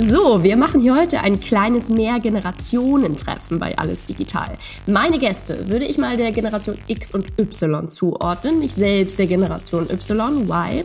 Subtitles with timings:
[0.00, 4.56] So, wir machen hier heute ein kleines Mehrgenerationentreffen bei Alles Digital.
[4.86, 9.90] Meine Gäste würde ich mal der Generation X und Y zuordnen, ich selbst der Generation
[9.90, 10.84] Y, Y.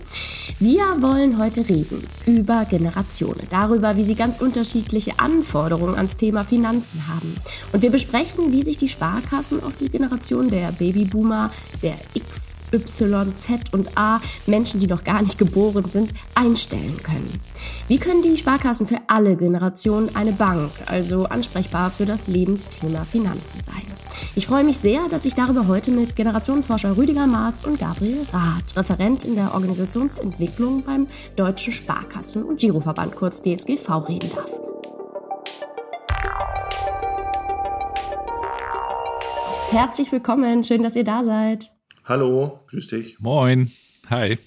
[0.60, 7.08] Wir wollen heute reden über Generationen, darüber, wie sie ganz unterschiedliche Anforderungen ans Thema Finanzen
[7.08, 7.36] haben.
[7.72, 11.52] Und wir besprechen, wie sich die Sparkassen auf die Generation der Babyboomer,
[11.84, 17.34] der X, Y, Z und A, Menschen, die noch gar nicht geboren sind, einstellen können.
[17.88, 23.62] Wie können die Sparkassen für alle Generationen eine Bank, also ansprechbar für das Lebensthema Finanzen
[23.62, 23.84] sein?
[24.36, 28.76] Ich freue mich sehr, dass ich darüber heute mit Generationenforscher Rüdiger Maas und Gabriel Rath,
[28.76, 34.60] Referent in der Organisationsentwicklung beim Deutschen Sparkassen- und Giroverband, kurz DSGV, reden darf.
[39.70, 41.73] Herzlich willkommen, schön, dass ihr da seid.
[42.06, 43.18] Hallo, grüß dich.
[43.22, 43.72] Moin.
[44.10, 44.38] Hi.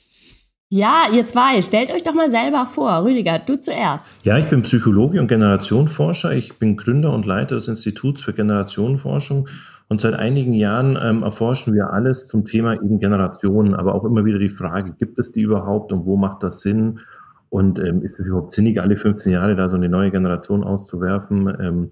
[0.68, 3.02] Ja, ihr zwei, stellt euch doch mal selber vor.
[3.02, 4.22] Rüdiger, du zuerst.
[4.24, 6.32] Ja, ich bin Psychologe und Generationenforscher.
[6.32, 9.48] Ich bin Gründer und Leiter des Instituts für Generationenforschung.
[9.88, 14.26] Und seit einigen Jahren ähm, erforschen wir alles zum Thema eben Generationen, aber auch immer
[14.26, 17.00] wieder die Frage, gibt es die überhaupt und wo macht das Sinn?
[17.48, 21.56] Und ähm, ist es überhaupt sinnig, alle 15 Jahre da so eine neue Generation auszuwerfen?
[21.58, 21.90] Ähm,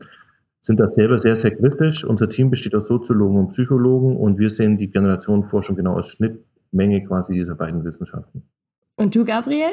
[0.65, 2.05] sind da selber sehr, sehr kritisch.
[2.05, 7.05] Unser Team besteht aus Soziologen und Psychologen und wir sehen die Generationenforschung genau als Schnittmenge
[7.05, 8.43] quasi dieser beiden Wissenschaften.
[8.97, 9.73] Und du, Gabriel?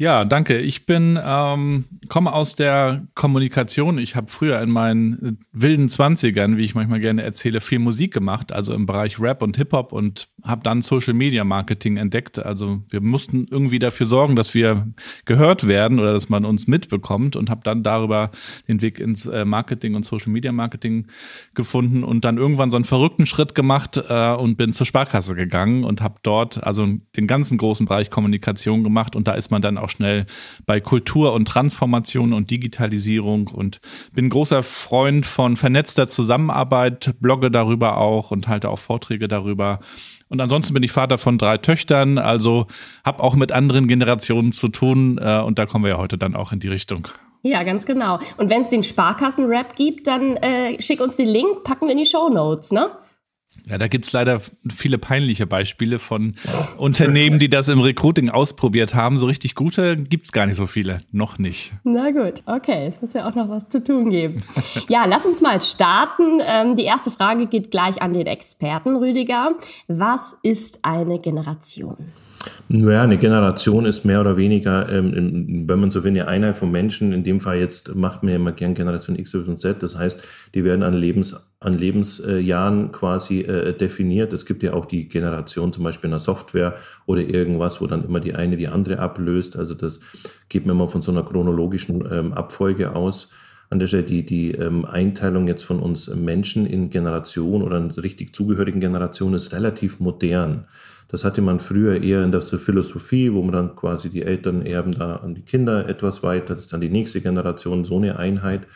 [0.00, 0.56] Ja, danke.
[0.56, 3.98] Ich bin ähm, komme aus der Kommunikation.
[3.98, 8.50] Ich habe früher in meinen wilden Zwanzigern, wie ich manchmal gerne erzähle, viel Musik gemacht,
[8.50, 12.38] also im Bereich Rap und Hip Hop und habe dann Social Media Marketing entdeckt.
[12.38, 14.86] Also wir mussten irgendwie dafür sorgen, dass wir
[15.26, 18.30] gehört werden oder dass man uns mitbekommt und habe dann darüber
[18.68, 21.08] den Weg ins äh, Marketing und Social Media Marketing
[21.52, 25.84] gefunden und dann irgendwann so einen verrückten Schritt gemacht äh, und bin zur Sparkasse gegangen
[25.84, 29.76] und habe dort also den ganzen großen Bereich Kommunikation gemacht und da ist man dann
[29.76, 30.26] auch schnell
[30.66, 33.80] bei Kultur und Transformation und Digitalisierung und
[34.12, 39.80] bin großer Freund von vernetzter Zusammenarbeit, blogge darüber auch und halte auch Vorträge darüber.
[40.28, 42.66] Und ansonsten bin ich Vater von drei Töchtern, also
[43.04, 46.36] habe auch mit anderen Generationen zu tun äh, und da kommen wir ja heute dann
[46.36, 47.08] auch in die Richtung.
[47.42, 48.18] Ja, ganz genau.
[48.36, 51.98] Und wenn es den Sparkassen-Rap gibt, dann äh, schick uns den Link, packen wir in
[51.98, 52.90] die Show Notes, ne?
[53.66, 54.40] Ja, da gibt's leider
[54.74, 56.34] viele peinliche Beispiele von
[56.76, 59.18] Unternehmen, die das im Recruiting ausprobiert haben.
[59.18, 60.98] So richtig gute gibt's gar nicht so viele.
[61.12, 61.72] Noch nicht.
[61.84, 62.86] Na gut, okay.
[62.86, 64.42] Es muss ja auch noch was zu tun geben.
[64.88, 66.40] Ja, lass uns mal starten.
[66.44, 69.52] Ähm, die erste Frage geht gleich an den Experten, Rüdiger.
[69.88, 71.96] Was ist eine Generation?
[72.68, 76.70] Naja, eine Generation ist mehr oder weniger, ähm, wenn man so will, eine Einheit von
[76.70, 77.12] Menschen.
[77.12, 79.82] In dem Fall jetzt macht man ja immer gern Generation X, Y und Z.
[79.82, 80.22] Das heißt,
[80.54, 84.32] die werden an, Lebens, an Lebensjahren quasi äh, definiert.
[84.32, 88.04] Es gibt ja auch die Generation zum Beispiel in der Software oder irgendwas, wo dann
[88.04, 89.56] immer die eine die andere ablöst.
[89.56, 90.00] Also das
[90.48, 93.30] geht mir immer von so einer chronologischen ähm, Abfolge aus
[93.70, 97.90] an der Stelle die, die ähm, Einteilung jetzt von uns Menschen in Generation oder in
[97.92, 100.66] richtig zugehörigen Generationen ist relativ modern.
[101.10, 104.92] Das hatte man früher eher in der Philosophie, wo man dann quasi die Eltern erben
[104.92, 108.66] da an die Kinder etwas weiter, das ist dann die nächste Generation, so eine Einheit.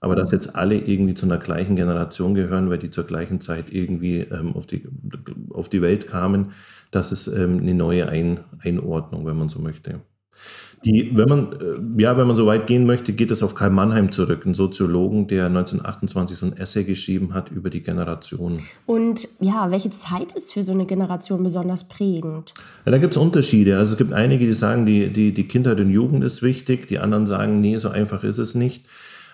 [0.00, 3.72] Aber dass jetzt alle irgendwie zu einer gleichen Generation gehören, weil die zur gleichen Zeit
[3.72, 4.86] irgendwie ähm, auf, die,
[5.50, 6.52] auf die Welt kamen,
[6.90, 10.00] das ist ähm, eine neue Ein Einordnung, wenn man so möchte.
[10.84, 13.70] Die, wenn man, äh, ja, wenn man so weit gehen möchte, geht es auf Karl
[13.70, 18.60] Mannheim zurück, ein Soziologen, der 1928 so ein Essay geschrieben hat über die Generation.
[18.86, 22.54] Und ja, welche Zeit ist für so eine Generation besonders prägend?
[22.84, 23.76] Ja, da gibt es Unterschiede.
[23.76, 27.00] Also es gibt einige, die sagen, die, die, die Kindheit und Jugend ist wichtig, die
[27.00, 28.86] anderen sagen, nee, so einfach ist es nicht.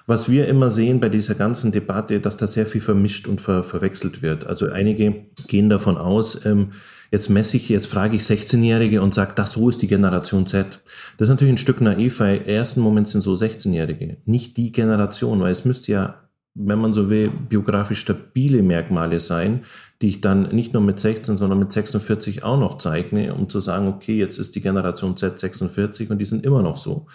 [0.06, 3.64] Was wir immer sehen bei dieser ganzen Debatte, dass da sehr viel vermischt und ver
[3.64, 4.46] verwechselt wird.
[4.46, 6.72] Also einige gehen davon aus, ähm,
[7.14, 10.80] Jetzt messe ich, jetzt frage ich 16-Jährige und sage, das so ist die Generation Z.
[11.16, 14.72] Das ist natürlich ein Stück naiv, weil im ersten Moment sind so 16-Jährige, nicht die
[14.72, 16.22] Generation, weil es müsste ja,
[16.56, 19.60] wenn man so will, biografisch stabile Merkmale sein,
[20.02, 23.60] die ich dann nicht nur mit 16, sondern mit 46 auch noch zeichne, um zu
[23.60, 27.06] sagen, okay, jetzt ist die Generation Z 46 und die sind immer noch so.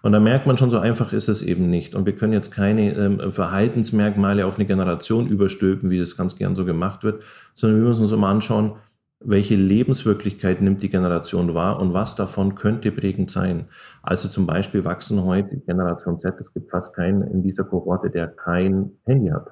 [0.00, 1.94] Und da merkt man schon, so einfach ist es eben nicht.
[1.94, 6.54] Und wir können jetzt keine ähm, Verhaltensmerkmale auf eine Generation überstülpen, wie das ganz gern
[6.54, 7.22] so gemacht wird,
[7.52, 8.72] sondern wir müssen uns immer anschauen,
[9.24, 13.66] welche Lebenswirklichkeit nimmt die Generation wahr und was davon könnte prägend sein.
[14.02, 18.28] Also zum Beispiel wachsen heute Generation Z, es gibt fast keinen in dieser Kohorte, der
[18.28, 19.50] kein Handy hat.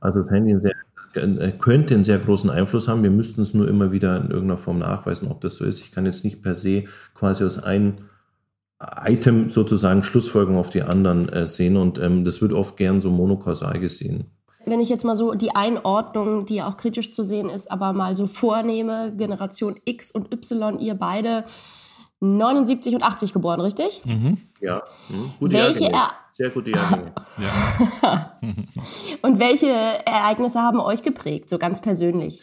[0.00, 0.74] Also das Handy sehr,
[1.14, 3.02] äh, könnte einen sehr großen Einfluss haben.
[3.02, 5.80] Wir müssten es nur immer wieder in irgendeiner Form nachweisen, ob das so ist.
[5.80, 6.84] Ich kann jetzt nicht per se
[7.14, 7.94] quasi aus einem
[8.78, 13.10] Item sozusagen Schlussfolgerung auf die anderen äh, sehen und ähm, das wird oft gern so
[13.10, 14.35] monokausal gesehen
[14.66, 17.92] wenn ich jetzt mal so die Einordnung, die ja auch kritisch zu sehen ist, aber
[17.92, 21.44] mal so vornehme, Generation X und Y, ihr beide,
[22.20, 24.02] 79 und 80 geboren, richtig?
[24.04, 24.38] Mhm.
[24.60, 25.32] Ja, mhm.
[25.38, 27.12] gute welche er Sehr gute Jahrgänge.
[28.02, 28.38] ja.
[29.22, 32.42] und welche Ereignisse haben euch geprägt, so ganz persönlich?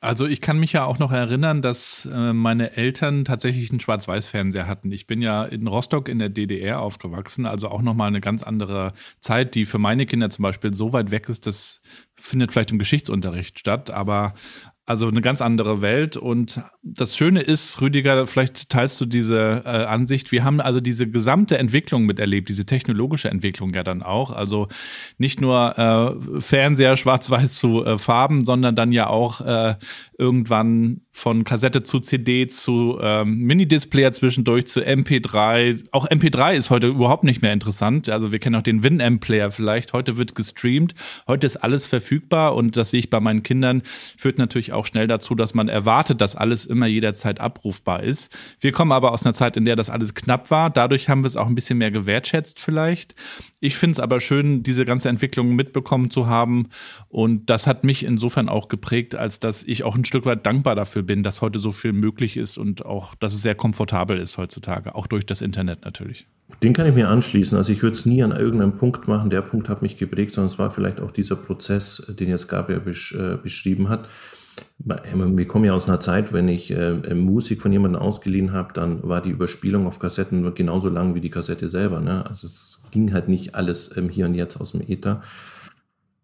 [0.00, 4.66] Also ich kann mich ja auch noch erinnern, dass äh, meine Eltern tatsächlich einen Schwarz-Weiß-Fernseher
[4.66, 4.92] hatten.
[4.92, 8.92] Ich bin ja in Rostock in der DDR aufgewachsen, also auch nochmal eine ganz andere
[9.20, 11.82] Zeit, die für meine Kinder zum Beispiel so weit weg ist, das
[12.16, 14.34] findet vielleicht im Geschichtsunterricht statt, aber
[14.86, 16.16] also eine ganz andere Welt.
[16.16, 20.30] Und das Schöne ist, Rüdiger, vielleicht teilst du diese äh, Ansicht.
[20.30, 24.30] Wir haben also diese gesamte Entwicklung miterlebt, diese technologische Entwicklung ja dann auch.
[24.30, 24.68] Also
[25.16, 29.76] nicht nur äh, Fernseher schwarz-weiß zu äh, Farben, sondern dann ja auch äh,
[30.18, 35.84] irgendwann von Kassette zu CD zu ähm, Mini-Displayer zwischendurch zu MP3.
[35.92, 38.08] Auch MP3 ist heute überhaupt nicht mehr interessant.
[38.08, 39.92] Also wir kennen auch den Winamp-Player vielleicht.
[39.92, 40.94] Heute wird gestreamt.
[41.28, 43.82] Heute ist alles verfügbar und das sehe ich bei meinen Kindern.
[44.16, 48.36] Führt natürlich auch schnell dazu, dass man erwartet, dass alles immer jederzeit abrufbar ist.
[48.60, 50.70] Wir kommen aber aus einer Zeit, in der das alles knapp war.
[50.70, 53.14] Dadurch haben wir es auch ein bisschen mehr gewertschätzt vielleicht.
[53.60, 56.68] Ich finde es aber schön, diese ganze Entwicklung mitbekommen zu haben.
[57.08, 60.74] Und das hat mich insofern auch geprägt, als dass ich auch ein Stück weit dankbar
[60.74, 64.38] dafür bin, dass heute so viel möglich ist und auch, dass es sehr komfortabel ist
[64.38, 66.26] heutzutage, auch durch das Internet natürlich.
[66.62, 67.56] Den kann ich mir anschließen.
[67.56, 70.52] Also ich würde es nie an irgendeinem Punkt machen, der Punkt hat mich geprägt, sondern
[70.52, 74.08] es war vielleicht auch dieser Prozess, den jetzt Gabriel besch äh, beschrieben hat.
[74.78, 79.02] Wir kommen ja aus einer Zeit, wenn ich äh, Musik von jemandem ausgeliehen habe, dann
[79.02, 82.00] war die Überspielung auf Kassetten genauso lang wie die Kassette selber.
[82.00, 82.24] Ne?
[82.26, 85.22] Also es ging halt nicht alles ähm, hier und jetzt aus dem Äther.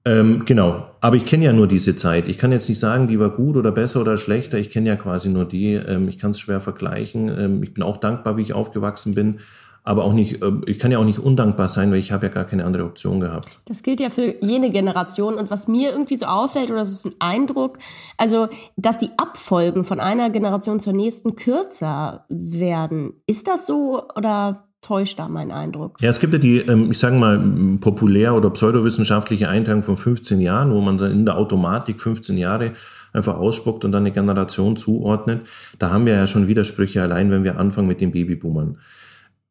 [0.05, 2.27] Ähm, genau, aber ich kenne ja nur diese Zeit.
[2.27, 4.59] Ich kann jetzt nicht sagen, die war gut oder besser oder schlechter.
[4.59, 5.75] Ich kenne ja quasi nur die.
[5.75, 7.29] Ähm, ich kann es schwer vergleichen.
[7.29, 9.41] Ähm, ich bin auch dankbar, wie ich aufgewachsen bin.
[9.83, 12.33] Aber auch nicht, äh, ich kann ja auch nicht undankbar sein, weil ich habe ja
[12.33, 13.49] gar keine andere Option gehabt.
[13.67, 15.35] Das gilt ja für jene Generation.
[15.35, 17.79] Und was mir irgendwie so auffällt, oder das ist ein Eindruck,
[18.17, 23.15] also, dass die Abfolgen von einer Generation zur nächsten kürzer werden.
[23.27, 25.97] Ist das so oder täuscht da mein Eindruck.
[26.01, 27.39] Ja, es gibt ja die, ähm, ich sage mal,
[27.81, 32.73] populär- oder pseudowissenschaftliche Einteilung von 15 Jahren, wo man in der Automatik 15 Jahre
[33.13, 35.47] einfach ausspuckt und dann eine Generation zuordnet.
[35.79, 38.79] Da haben wir ja schon Widersprüche allein, wenn wir anfangen mit den Babyboomern.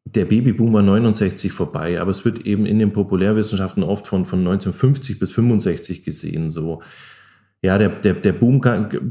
[0.06, 5.20] Der Babyboomer 69 vorbei, aber es wird eben in den Populärwissenschaften oft von, von 1950
[5.20, 6.82] bis 65 gesehen, so.
[7.62, 8.62] Ja, der, der, der Boom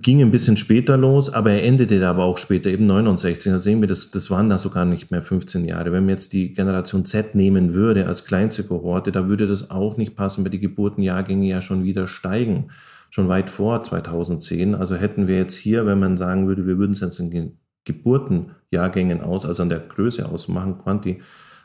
[0.00, 3.52] ging ein bisschen später los, aber er endete aber auch später, eben 69.
[3.52, 5.92] Da sehen wir, das, das waren da sogar nicht mehr 15 Jahre.
[5.92, 9.98] Wenn man jetzt die Generation Z nehmen würde als kleinste Kohorte, da würde das auch
[9.98, 12.70] nicht passen, weil die Geburtenjahrgänge ja schon wieder steigen.
[13.10, 14.74] Schon weit vor 2010.
[14.74, 19.20] Also hätten wir jetzt hier, wenn man sagen würde, wir würden es jetzt in Geburtenjahrgängen
[19.20, 21.20] aus, also an der Größe ausmachen, Quanti,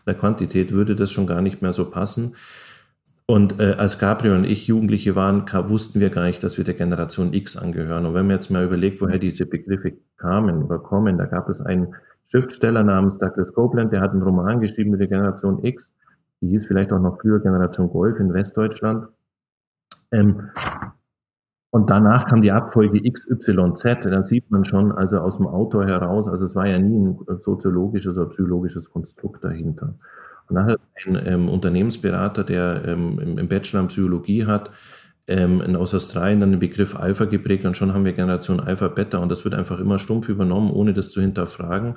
[0.05, 2.35] der Quantität, würde das schon gar nicht mehr so passen.
[3.25, 6.73] Und äh, als Gabriel und ich Jugendliche waren, wussten wir gar nicht, dass wir der
[6.73, 8.05] Generation X angehören.
[8.05, 11.61] Und wenn man jetzt mal überlegt, woher diese Begriffe kamen oder kommen, da gab es
[11.61, 11.95] einen
[12.27, 15.91] Schriftsteller namens Douglas Copeland, der hat einen Roman geschrieben mit der Generation X.
[16.41, 19.07] Die hieß vielleicht auch noch früher Generation Golf in Westdeutschland.
[20.11, 20.49] Ähm,
[21.69, 24.05] und danach kam die Abfolge XYZ.
[24.05, 27.17] Da sieht man schon, also aus dem Autor heraus, also es war ja nie ein
[27.41, 29.95] soziologisches oder psychologisches Konstrukt dahinter.
[30.49, 34.71] Und dann hat ein ähm, Unternehmensberater, der ähm, im Bachelor in Psychologie hat,
[35.27, 39.19] ähm, aus Australien dann den Begriff Alpha geprägt und schon haben wir Generation Alpha Beta
[39.19, 41.95] und das wird einfach immer stumpf übernommen, ohne das zu hinterfragen.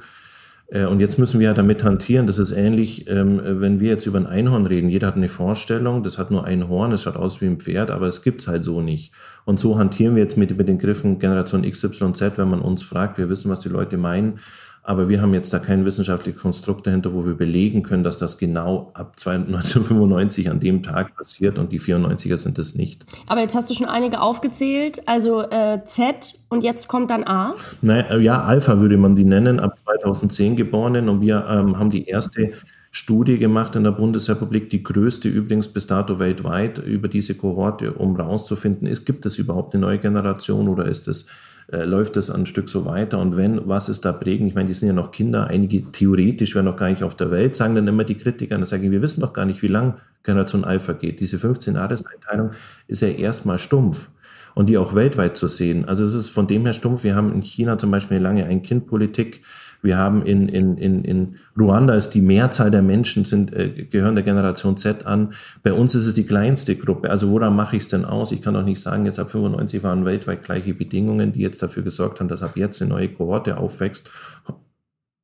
[0.68, 2.26] Äh, und jetzt müssen wir ja damit hantieren.
[2.26, 4.88] Das ist ähnlich, ähm, wenn wir jetzt über ein Einhorn reden.
[4.88, 7.90] Jeder hat eine Vorstellung, das hat nur ein Horn, es schaut aus wie ein Pferd,
[7.90, 9.12] aber es gibt's halt so nicht.
[9.44, 13.18] Und so hantieren wir jetzt mit, den Griffen Generation XYZ, wenn man uns fragt.
[13.18, 14.40] Wir wissen, was die Leute meinen.
[14.88, 18.38] Aber wir haben jetzt da kein wissenschaftliches Konstrukt dahinter, wo wir belegen können, dass das
[18.38, 23.04] genau ab 1995 an dem Tag passiert und die 94er sind es nicht.
[23.26, 27.56] Aber jetzt hast du schon einige aufgezählt, also äh, Z und jetzt kommt dann A?
[27.82, 31.90] Nein, äh, ja, Alpha würde man die nennen, ab 2010 geborenen und wir ähm, haben
[31.90, 32.52] die erste
[32.92, 38.14] Studie gemacht in der Bundesrepublik, die größte übrigens bis dato weltweit über diese Kohorte, um
[38.14, 41.26] rauszufinden, ist, gibt es überhaupt eine neue Generation oder ist es
[41.72, 43.18] äh, läuft das ein Stück so weiter?
[43.18, 44.48] Und wenn, was ist da prägend?
[44.48, 47.30] Ich meine, die sind ja noch Kinder, einige theoretisch wären noch gar nicht auf der
[47.30, 49.94] Welt, sagen dann immer die Kritiker, dann sagen, wir wissen doch gar nicht, wie lang
[50.22, 51.20] Generation Alpha geht.
[51.20, 52.50] Diese 15-Jahres-Einteilung
[52.88, 54.10] ist ja erstmal stumpf
[54.54, 55.84] und die auch weltweit zu sehen.
[55.84, 57.04] Also es ist von dem her stumpf.
[57.04, 59.42] Wir haben in China zum Beispiel eine lange Ein-Kind-Politik.
[59.86, 64.16] Wir haben in, in, in, in Ruanda ist die Mehrzahl der Menschen sind, äh, gehören
[64.16, 65.32] der Generation Z an.
[65.62, 67.08] Bei uns ist es die kleinste Gruppe.
[67.08, 68.32] Also woran mache ich es denn aus?
[68.32, 71.84] Ich kann doch nicht sagen, jetzt ab 95 waren weltweit gleiche Bedingungen, die jetzt dafür
[71.84, 74.10] gesorgt haben, dass ab jetzt eine neue Kohorte aufwächst.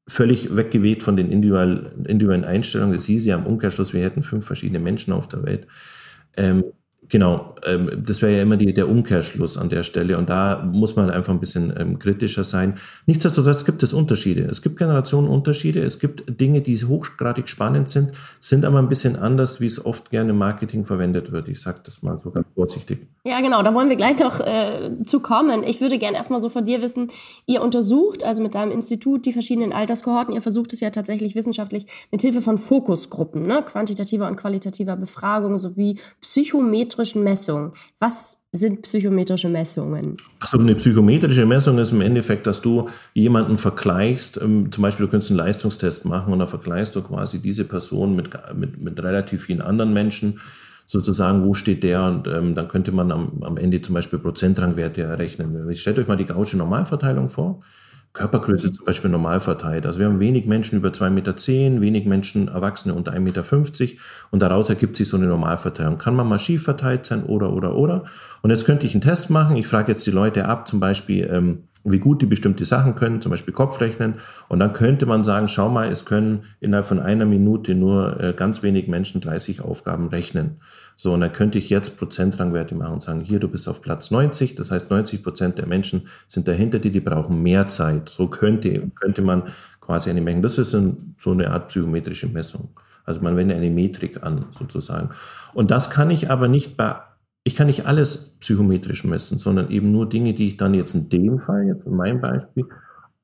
[0.09, 2.95] Völlig weggeweht von den individuellen Einstellungen.
[2.95, 5.66] Das hieß ja im Umkehrschluss, wir hätten fünf verschiedene Menschen auf der Welt.
[6.37, 6.64] Ähm,
[7.12, 7.51] Genau,
[7.97, 11.33] das wäre ja immer die, der Umkehrschluss an der Stelle und da muss man einfach
[11.33, 12.75] ein bisschen ähm, kritischer sein.
[13.07, 14.42] Nichtsdestotrotz gibt es Unterschiede.
[14.42, 19.61] Es gibt Generationenunterschiede, es gibt Dinge, die hochgradig spannend sind, sind aber ein bisschen anders,
[19.61, 21.49] wie es oft gerne im Marketing verwendet wird.
[21.49, 23.07] Ich sage das mal so ganz vorsichtig.
[23.25, 25.62] Ja, genau, da wollen wir gleich noch äh, zu kommen.
[25.62, 27.11] Ich würde gerne erstmal so von dir wissen,
[27.47, 31.87] ihr untersucht also mit deinem Institut die verschiedenen Alterskohorten, ihr versucht es ja tatsächlich wissenschaftlich
[32.11, 33.62] mit Hilfe von Fokusgruppen, ne?
[33.64, 37.51] quantitativer und qualitativer Befragung sowie psychometrischen Messungen.
[37.99, 40.16] Was sind psychometrische Messungen?
[40.40, 45.11] Achso, eine psychometrische Messung ist im Endeffekt, dass du jemanden vergleichst, ähm, zum Beispiel du
[45.11, 49.44] könntest einen Leistungstest machen und da vergleichst du quasi diese Person mit, mit, mit relativ
[49.44, 50.40] vielen anderen Menschen,
[50.87, 55.02] sozusagen, wo steht der und ähm, dann könnte man am, am Ende zum Beispiel Prozentrangwerte
[55.02, 55.75] errechnen.
[55.75, 57.62] Stellt euch mal die Gaußsche Normalverteilung vor.
[58.14, 59.87] Körpergröße zum Beispiel normal verteilt.
[59.87, 63.45] Also wir haben wenig Menschen über 2,10 Meter, wenig Menschen, Erwachsene unter 1,50 Meter
[64.31, 65.97] und daraus ergibt sich so eine Normalverteilung.
[65.97, 68.04] Kann man mal schief verteilt sein oder, oder, oder.
[68.42, 69.57] Und jetzt könnte ich einen Test machen.
[69.57, 73.21] Ich frage jetzt die Leute ab, zum Beispiel, ähm, wie gut die bestimmte Sachen können,
[73.21, 74.14] zum Beispiel Kopfrechnen.
[74.49, 78.33] Und dann könnte man sagen, schau mal, es können innerhalb von einer Minute nur äh,
[78.35, 80.61] ganz wenig Menschen 30 Aufgaben rechnen.
[81.02, 84.12] So, und dann könnte ich jetzt Prozentrangwerte machen und sagen, hier, du bist auf Platz
[84.12, 88.09] 90, das heißt 90 Prozent der Menschen sind dahinter dir, die brauchen mehr Zeit.
[88.09, 89.42] So könnte, könnte man
[89.80, 92.68] quasi eine Menge, das ist ein, so eine Art psychometrische Messung.
[93.04, 95.11] Also man wendet eine Metrik an, sozusagen.
[95.54, 97.00] Und das kann ich aber nicht bei
[97.42, 101.09] ich kann nicht alles psychometrisch messen, sondern eben nur Dinge, die ich dann jetzt in
[101.09, 102.66] dem Fall, jetzt in meinem Beispiel,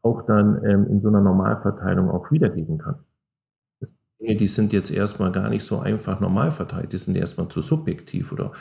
[0.02, 2.97] auch dann ähm, in so einer Normalverteilung auch wiedergeben kann.
[4.20, 7.60] Dinge, die sind jetzt erstmal gar nicht so einfach normal verteilt, die sind erstmal zu
[7.60, 8.52] subjektiv oder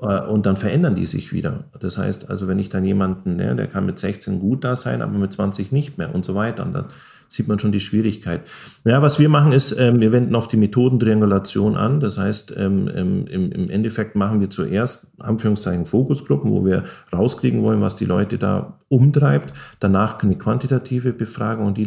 [0.00, 1.64] äh, und dann verändern die sich wieder.
[1.78, 5.02] Das heißt also, wenn ich dann jemanden, ne, der kann mit 16 gut da sein,
[5.02, 6.86] aber mit 20 nicht mehr und so weiter, und dann
[7.28, 8.40] sieht man schon die Schwierigkeit.
[8.84, 12.00] Ja, was wir machen ist, ähm, wir wenden auf die Methodentriangulation an.
[12.00, 17.82] Das heißt, ähm, im, im Endeffekt machen wir zuerst Anführungszeichen Fokusgruppen, wo wir rauskriegen wollen,
[17.82, 19.52] was die Leute da umtreibt.
[19.78, 21.84] Danach eine quantitative Befragung und die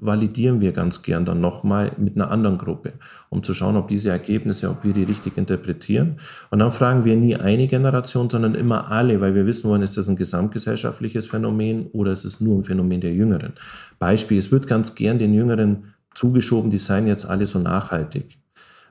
[0.00, 2.94] validieren wir ganz gern dann nochmal mit einer anderen Gruppe,
[3.28, 6.16] um zu schauen, ob diese Ergebnisse, ob wir die richtig interpretieren.
[6.50, 9.96] Und dann fragen wir nie eine Generation, sondern immer alle, weil wir wissen wollen, ist
[9.96, 13.52] das ein gesamtgesellschaftliches Phänomen oder ist es nur ein Phänomen der Jüngeren.
[13.98, 18.38] Beispiel, es wird ganz gern den Jüngeren zugeschoben, die seien jetzt alle so nachhaltig.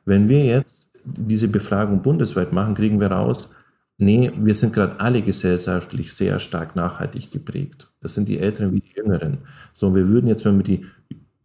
[0.06, 3.50] Wenn wir jetzt diese Befragung bundesweit machen, kriegen wir raus,
[3.98, 7.89] nee, wir sind gerade alle gesellschaftlich sehr stark nachhaltig geprägt.
[8.02, 9.40] Das sind die Älteren wie die Jüngeren.
[9.74, 10.86] So, wir würden jetzt, wenn wir die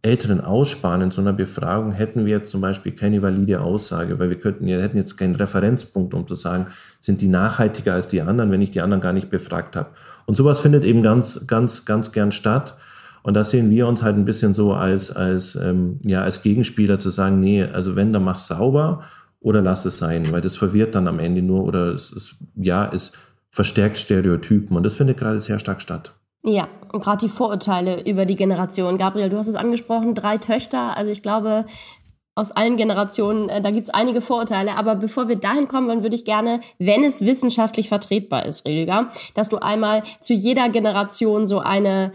[0.05, 4.29] Älteren aussparen in so einer Befragung, hätten wir jetzt zum Beispiel keine valide Aussage, weil
[4.29, 6.67] wir könnten, wir hätten jetzt keinen Referenzpunkt, um zu sagen,
[7.01, 9.89] sind die nachhaltiger als die anderen, wenn ich die anderen gar nicht befragt habe.
[10.27, 12.77] Und sowas findet eben ganz, ganz, ganz gern statt.
[13.23, 16.99] Und da sehen wir uns halt ein bisschen so als, als, ähm, ja, als Gegenspieler
[16.99, 19.01] zu sagen, nee, also wenn, dann mach sauber
[19.39, 22.87] oder lass es sein, weil das verwirrt dann am Ende nur oder es, es ja,
[22.93, 23.13] es
[23.49, 26.13] verstärkt Stereotypen und das findet gerade sehr stark statt.
[26.45, 28.97] Ja, und gerade die Vorurteile über die Generation.
[28.97, 30.95] Gabriel, du hast es angesprochen, drei Töchter.
[30.95, 31.65] Also ich glaube,
[32.35, 34.77] aus allen Generationen, äh, da gibt es einige Vorurteile.
[34.77, 39.09] Aber bevor wir dahin kommen wollen, würde ich gerne, wenn es wissenschaftlich vertretbar ist, Rediger,
[39.33, 42.11] dass du einmal zu jeder Generation so eine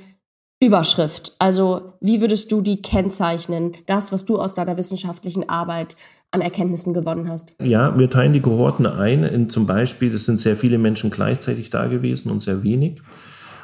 [0.63, 5.97] Überschrift, also wie würdest du die kennzeichnen, das, was du aus deiner wissenschaftlichen Arbeit
[6.33, 7.55] an Erkenntnissen gewonnen hast?
[7.63, 11.71] Ja, wir teilen die Kohorten ein in zum Beispiel, es sind sehr viele Menschen gleichzeitig
[11.71, 13.01] da gewesen und sehr wenig.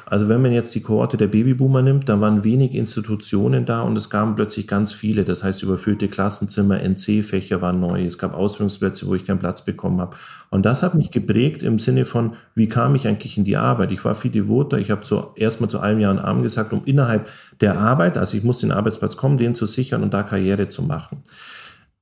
[0.09, 3.97] Also wenn man jetzt die Kohorte der Babyboomer nimmt, dann waren wenig Institutionen da und
[3.97, 5.25] es kamen plötzlich ganz viele.
[5.25, 9.99] Das heißt, überfüllte Klassenzimmer, NC-Fächer waren neu, es gab Ausbildungsplätze, wo ich keinen Platz bekommen
[9.99, 10.15] habe.
[10.49, 13.91] Und das hat mich geprägt im Sinne von, wie kam ich eigentlich in die Arbeit?
[13.91, 16.83] Ich war viel devoter, ich habe so erstmal zu allem Jahr einen Arm gesagt, um
[16.85, 17.27] innerhalb
[17.59, 20.83] der Arbeit, also ich muss den Arbeitsplatz kommen, den zu sichern und da Karriere zu
[20.83, 21.23] machen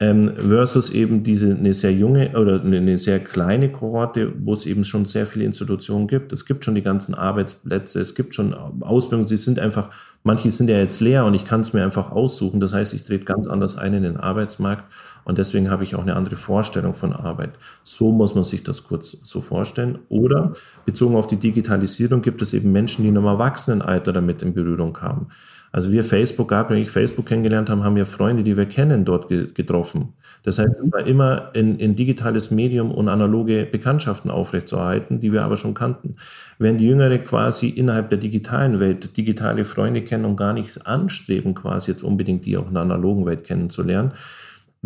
[0.02, 4.84] ähm, versus eben diese eine sehr junge oder eine sehr kleine Kohorte, wo es eben
[4.84, 6.34] schon sehr viele Institutionen gibt.
[6.34, 9.90] Es gibt schon die ganzen Arbeitsplätze, es gibt schon Ausbildungen, sie sind einfach,
[10.24, 12.60] manche sind ja jetzt leer und ich kann es mir einfach aussuchen.
[12.60, 14.84] Das heißt, ich trete ganz anders ein in den Arbeitsmarkt
[15.24, 17.52] und deswegen habe ich auch eine andere Vorstellung von Arbeit.
[17.84, 20.00] So muss man sich das kurz so vorstellen.
[20.10, 20.54] Oder
[20.86, 24.92] bezogen auf die Digitalisierung gibt es eben Menschen, die in einem Erwachsenenalter damit in Berührung
[24.92, 25.28] kamen.
[25.76, 29.04] Also wir Facebook, gab, wenn ich Facebook kennengelernt haben, haben wir Freunde, die wir kennen,
[29.04, 30.14] dort ge getroffen.
[30.44, 35.44] Das heißt, es war immer ein, ein digitales Medium und analoge Bekanntschaften aufrechtzuerhalten, die wir
[35.44, 36.16] aber schon kannten.
[36.60, 41.54] Wenn die Jüngere quasi innerhalb der digitalen Welt digitale Freunde kennen und gar nicht anstreben,
[41.54, 44.14] quasi jetzt unbedingt die auch in der analogen Welt kennenzulernen,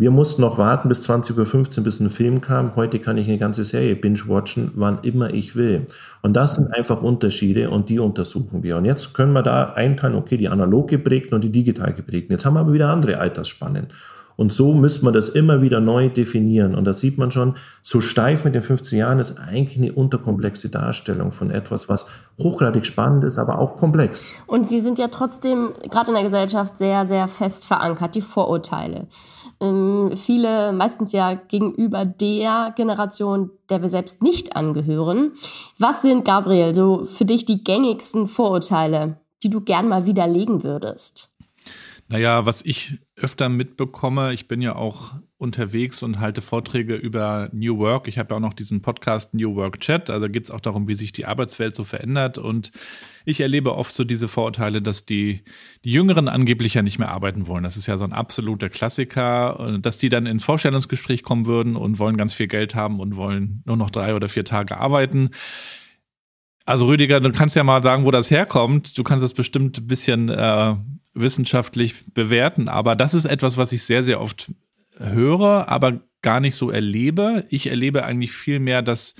[0.00, 2.74] wir mussten noch warten bis 20.15 Uhr, bis ein Film kam.
[2.74, 5.86] Heute kann ich eine ganze Serie binge-watchen, wann immer ich will.
[6.22, 8.78] Und das sind einfach Unterschiede und die untersuchen wir.
[8.78, 12.32] Und jetzt können wir da einteilen, okay, die analog geprägten und die digital geprägten.
[12.32, 13.88] Jetzt haben wir aber wieder andere Altersspannen.
[14.40, 16.74] Und so müsste man das immer wieder neu definieren.
[16.74, 20.70] Und da sieht man schon, so steif mit den 15 Jahren ist eigentlich eine unterkomplexe
[20.70, 22.06] Darstellung von etwas, was
[22.38, 24.32] hochgradig spannend ist, aber auch komplex.
[24.46, 29.08] Und sie sind ja trotzdem gerade in der Gesellschaft sehr, sehr fest verankert, die Vorurteile.
[29.60, 35.32] Ähm, viele, meistens ja gegenüber der Generation, der wir selbst nicht angehören.
[35.78, 41.30] Was sind, Gabriel, so für dich die gängigsten Vorurteile, die du gern mal widerlegen würdest?
[42.10, 47.78] Naja, was ich öfter mitbekomme, ich bin ja auch unterwegs und halte Vorträge über New
[47.78, 48.08] Work.
[48.08, 50.10] Ich habe ja auch noch diesen Podcast New Work Chat.
[50.10, 52.36] Also geht es auch darum, wie sich die Arbeitswelt so verändert.
[52.36, 52.72] Und
[53.24, 55.42] ich erlebe oft so diese Vorurteile, dass die,
[55.84, 57.64] die Jüngeren angeblich ja nicht mehr arbeiten wollen.
[57.64, 61.98] Das ist ja so ein absoluter Klassiker, dass die dann ins Vorstellungsgespräch kommen würden und
[61.98, 65.30] wollen ganz viel Geld haben und wollen nur noch drei oder vier Tage arbeiten.
[66.66, 68.96] Also Rüdiger, du kannst ja mal sagen, wo das herkommt.
[68.96, 70.76] Du kannst das bestimmt ein bisschen äh,
[71.14, 74.52] wissenschaftlich bewerten, aber das ist etwas, was ich sehr, sehr oft
[74.96, 77.46] höre, aber gar nicht so erlebe.
[77.48, 79.14] Ich erlebe eigentlich viel mehr, dass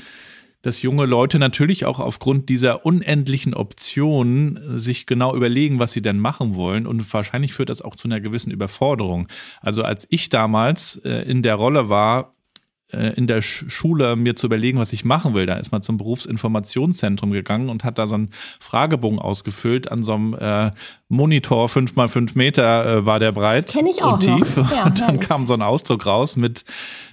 [0.62, 6.18] dass junge Leute natürlich auch aufgrund dieser unendlichen Optionen sich genau überlegen, was sie denn
[6.18, 6.86] machen wollen.
[6.86, 9.28] Und wahrscheinlich führt das auch zu einer gewissen Überforderung.
[9.62, 12.34] Also als ich damals äh, in der Rolle war,
[12.92, 15.46] äh, in der Schule mir zu überlegen, was ich machen will.
[15.46, 19.90] Da ist man zum Berufsinformationszentrum gegangen und hat da so einen Fragebogen ausgefüllt.
[19.90, 20.72] An so einem äh,
[21.12, 24.56] Monitor, fünf mal fünf Meter äh, war der breit das ich auch und tief.
[24.72, 26.64] Ja, und dann kam so ein Ausdruck raus mit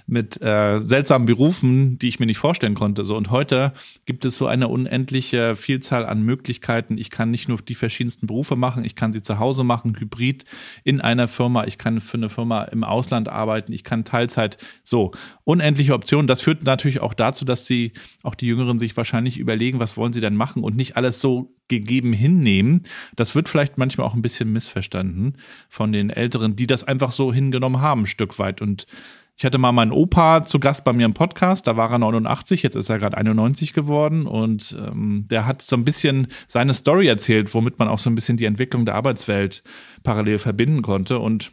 [0.06, 3.04] mit äh, seltsamen Berufen, die ich mir nicht vorstellen konnte.
[3.04, 3.72] So und heute
[4.06, 6.96] gibt es so eine unendliche Vielzahl an Möglichkeiten.
[6.96, 10.44] Ich kann nicht nur die verschiedensten Berufe machen, ich kann sie zu Hause machen, hybrid
[10.84, 14.58] in einer Firma, ich kann für eine Firma im Ausland arbeiten, ich kann Teilzeit.
[14.84, 15.10] So
[15.42, 16.28] unendliche Optionen.
[16.28, 20.12] Das führt natürlich auch dazu, dass sie auch die Jüngeren sich wahrscheinlich überlegen, was wollen
[20.12, 22.82] sie denn machen und nicht alles so gegeben hinnehmen.
[23.16, 25.36] Das wird vielleicht manchmal auch ein bisschen missverstanden
[25.68, 28.60] von den Älteren, die das einfach so hingenommen haben, ein Stück weit.
[28.60, 28.86] Und
[29.38, 32.64] ich hatte mal meinen Opa zu Gast bei mir im Podcast, da war er 89,
[32.64, 37.06] jetzt ist er gerade 91 geworden und ähm, der hat so ein bisschen seine Story
[37.06, 39.62] erzählt, womit man auch so ein bisschen die Entwicklung der Arbeitswelt
[40.02, 41.52] parallel verbinden konnte und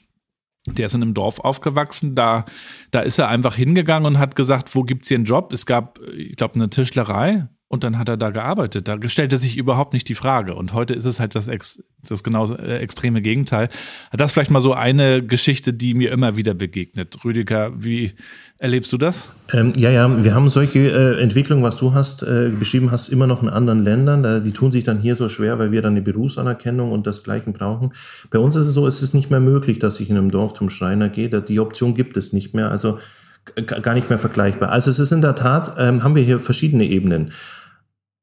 [0.66, 2.46] der ist in einem Dorf aufgewachsen, da,
[2.90, 5.54] da ist er einfach hingegangen und hat gesagt, wo gibt's hier einen Job?
[5.54, 8.88] Es gab, ich glaube, eine Tischlerei und dann hat er da gearbeitet.
[8.88, 10.55] Da stellte sich überhaupt nicht die Frage.
[10.55, 13.70] Und heute ist es halt das, Ex das genau äh, extreme Gegenteil.
[14.11, 17.18] Das vielleicht mal so eine Geschichte, die mir immer wieder begegnet.
[17.24, 18.14] Rüdiger, wie
[18.57, 19.29] erlebst du das?
[19.53, 23.27] Ähm, ja, ja, wir haben solche äh, Entwicklungen, was du hast äh, beschrieben hast, immer
[23.27, 24.24] noch in anderen Ländern.
[24.24, 27.24] Da, die tun sich dann hier so schwer, weil wir dann eine Berufsanerkennung und das
[27.24, 27.94] Gleiche brauchen.
[28.31, 30.53] Bei uns ist es so, es ist nicht mehr möglich, dass ich in einem Dorf
[30.53, 31.29] zum Schreiner gehe.
[31.42, 32.72] Die Option gibt es nicht mehr.
[32.72, 32.98] Also
[33.66, 34.70] gar nicht mehr vergleichbar.
[34.70, 37.31] Also es ist in der Tat, ähm, haben wir hier verschiedene Ebenen.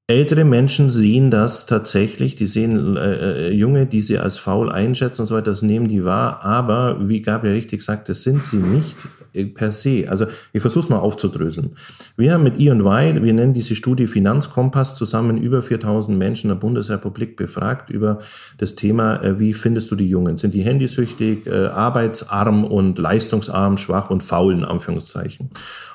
[0.08, 5.22] Ältere Menschen sehen das tatsächlich, die sehen äh, äh, Junge, die sie als faul einschätzen
[5.22, 8.56] und so weiter, das nehmen die wahr, aber wie Gabriel richtig sagt, das sind sie
[8.56, 8.96] nicht.
[9.32, 10.06] Äh, per se.
[10.08, 11.76] Also ich versuche es mal aufzudröseln.
[12.16, 17.36] Wir haben mit E&Y, wir nennen diese Studie Finanzkompass, zusammen über 4000 Menschen der Bundesrepublik
[17.36, 18.18] befragt über
[18.58, 20.36] das Thema, äh, wie findest du die Jungen?
[20.36, 25.50] Sind die handysüchtig, äh, arbeitsarm und leistungsarm, schwach und faul in Anführungszeichen?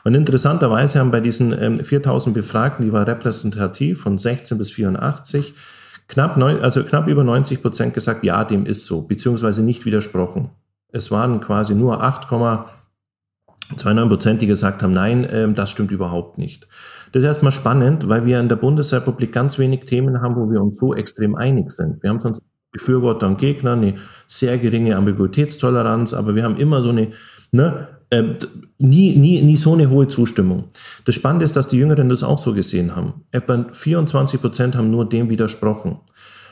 [0.08, 5.54] Und interessanterweise haben bei diesen 4000 ähm, Befragten, die war repräsentativ von 16 bis 84,
[6.08, 10.52] knapp, neun, also knapp über 90 Prozent gesagt, ja, dem ist so, beziehungsweise nicht widersprochen.
[10.94, 12.30] Es waren quasi nur 8,
[13.76, 16.70] 92 Prozent, die gesagt haben, nein, ähm, das stimmt überhaupt nicht.
[17.12, 20.62] Das ist erstmal spannend, weil wir in der Bundesrepublik ganz wenig Themen haben, wo wir
[20.62, 22.02] uns so extrem einig sind.
[22.02, 22.42] Wir haben sonst
[22.72, 27.12] Befürworter und Gegner, eine sehr geringe Ambiguitätstoleranz, aber wir haben immer so eine,
[27.52, 28.24] ne, äh,
[28.78, 30.66] nie, nie, nie so eine hohe Zustimmung.
[31.06, 33.26] Das Spannende ist, dass die Jüngeren das auch so gesehen haben.
[33.32, 36.00] Etwa 24 Prozent haben nur dem widersprochen.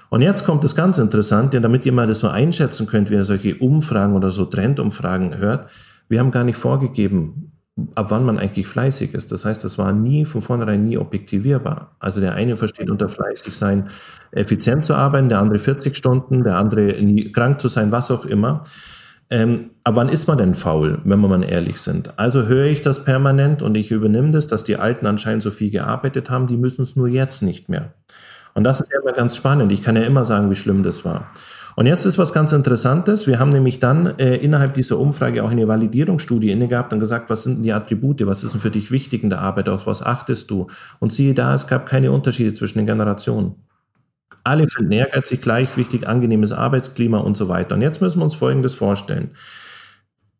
[0.10, 3.26] Und jetzt kommt das ganz Interessante, damit ihr mal das so einschätzen könnt, wenn ihr
[3.26, 5.70] solche Umfragen oder so Trendumfragen hört.
[6.08, 7.52] Wir haben gar nicht vorgegeben,
[7.96, 9.32] ab wann man eigentlich fleißig ist.
[9.32, 11.96] Das heißt, das war nie von vornherein nie objektivierbar.
[12.00, 13.90] Also der eine versteht unter fleißig sein,
[14.32, 18.26] effizient zu arbeiten, der andere 40 Stunden, der andere nie krank zu sein, was auch
[18.26, 18.64] immer.
[19.30, 22.18] Ähm, aber wann ist man denn faul, wenn wir mal ehrlich sind?
[22.20, 25.72] Also höre ich das permanent und ich übernehme das, dass die Alten anscheinend so viel
[25.72, 27.94] gearbeitet haben, die müssen es nur jetzt nicht mehr.
[28.54, 29.72] Und das ist ja immer ganz spannend.
[29.72, 31.32] Ich kann ja immer sagen, wie schlimm das war.
[31.76, 33.28] Und jetzt ist was ganz Interessantes.
[33.28, 37.30] Wir haben nämlich dann äh, innerhalb dieser Umfrage auch eine Validierungsstudie inne gehabt und gesagt,
[37.30, 39.86] was sind denn die Attribute, was ist denn für dich wichtig in der Arbeit, auf
[39.86, 40.68] was achtest du?
[41.00, 43.56] Und siehe da, es gab keine Unterschiede zwischen den Generationen.
[44.46, 47.76] Alle finden ehrgeizig, gleich wichtig, angenehmes Arbeitsklima und so weiter.
[47.76, 49.32] Und jetzt müssen wir uns Folgendes vorstellen.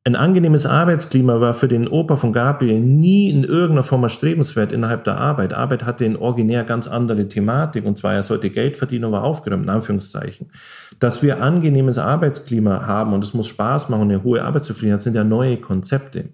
[0.08, 5.04] Ein angenehmes Arbeitsklima war für den Opa von Gabriel nie in irgendeiner Form erstrebenswert innerhalb
[5.04, 5.52] der Arbeit.
[5.52, 9.24] Arbeit hatte in originär ganz andere Thematik und zwar er sollte Geld verdienen und war
[9.24, 10.52] aufgeräumt, in Anführungszeichen.
[11.00, 15.16] Dass wir angenehmes Arbeitsklima haben und es muss Spaß machen und eine hohe Arbeitszufriedenheit sind
[15.16, 16.30] ja neue Konzepte.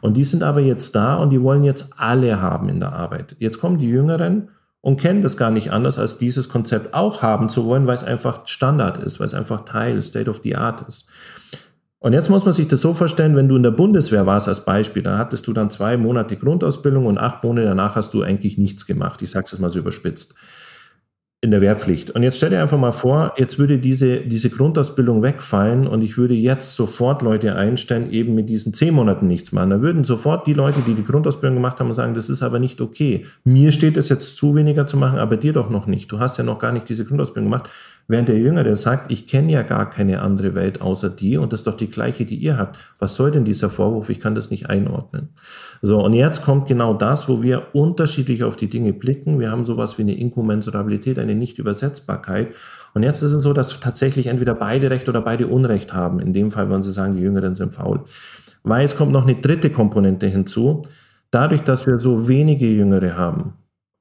[0.00, 3.34] Und die sind aber jetzt da und die wollen jetzt alle haben in der Arbeit.
[3.40, 7.48] Jetzt kommen die Jüngeren und kennen das gar nicht anders, als dieses Konzept auch haben
[7.48, 10.86] zu wollen, weil es einfach Standard ist, weil es einfach Teil, State of the Art
[10.86, 11.08] ist.
[11.98, 14.64] Und jetzt muss man sich das so vorstellen, wenn du in der Bundeswehr warst als
[14.64, 18.58] Beispiel, dann hattest du dann zwei Monate Grundausbildung und acht Monate danach hast du eigentlich
[18.58, 19.22] nichts gemacht.
[19.22, 20.34] Ich sage es mal so überspitzt
[21.46, 22.10] in der Wehrpflicht.
[22.10, 26.18] Und jetzt stell dir einfach mal vor, jetzt würde diese, diese Grundausbildung wegfallen und ich
[26.18, 29.70] würde jetzt sofort Leute einstellen, eben mit diesen zehn Monaten nichts machen.
[29.70, 32.80] Da würden sofort die Leute, die die Grundausbildung gemacht haben, sagen, das ist aber nicht
[32.80, 33.24] okay.
[33.44, 36.10] Mir steht es jetzt zu, weniger zu machen, aber dir doch noch nicht.
[36.10, 37.70] Du hast ja noch gar nicht diese Grundausbildung gemacht.
[38.08, 41.60] Während der Jüngere sagt, ich kenne ja gar keine andere Welt außer die und das
[41.60, 42.78] ist doch die gleiche, die ihr habt.
[43.00, 44.08] Was soll denn dieser Vorwurf?
[44.10, 45.30] Ich kann das nicht einordnen.
[45.82, 49.40] So, und jetzt kommt genau das, wo wir unterschiedlich auf die Dinge blicken.
[49.40, 52.54] Wir haben sowas wie eine Inkommensurabilität, eine Nichtübersetzbarkeit.
[52.94, 56.20] Und jetzt ist es so, dass tatsächlich entweder beide Recht oder beide Unrecht haben.
[56.20, 58.00] In dem Fall, wenn sie sagen, die Jüngeren sind faul.
[58.62, 60.86] Weil es kommt noch eine dritte Komponente hinzu.
[61.32, 63.54] Dadurch, dass wir so wenige Jüngere haben,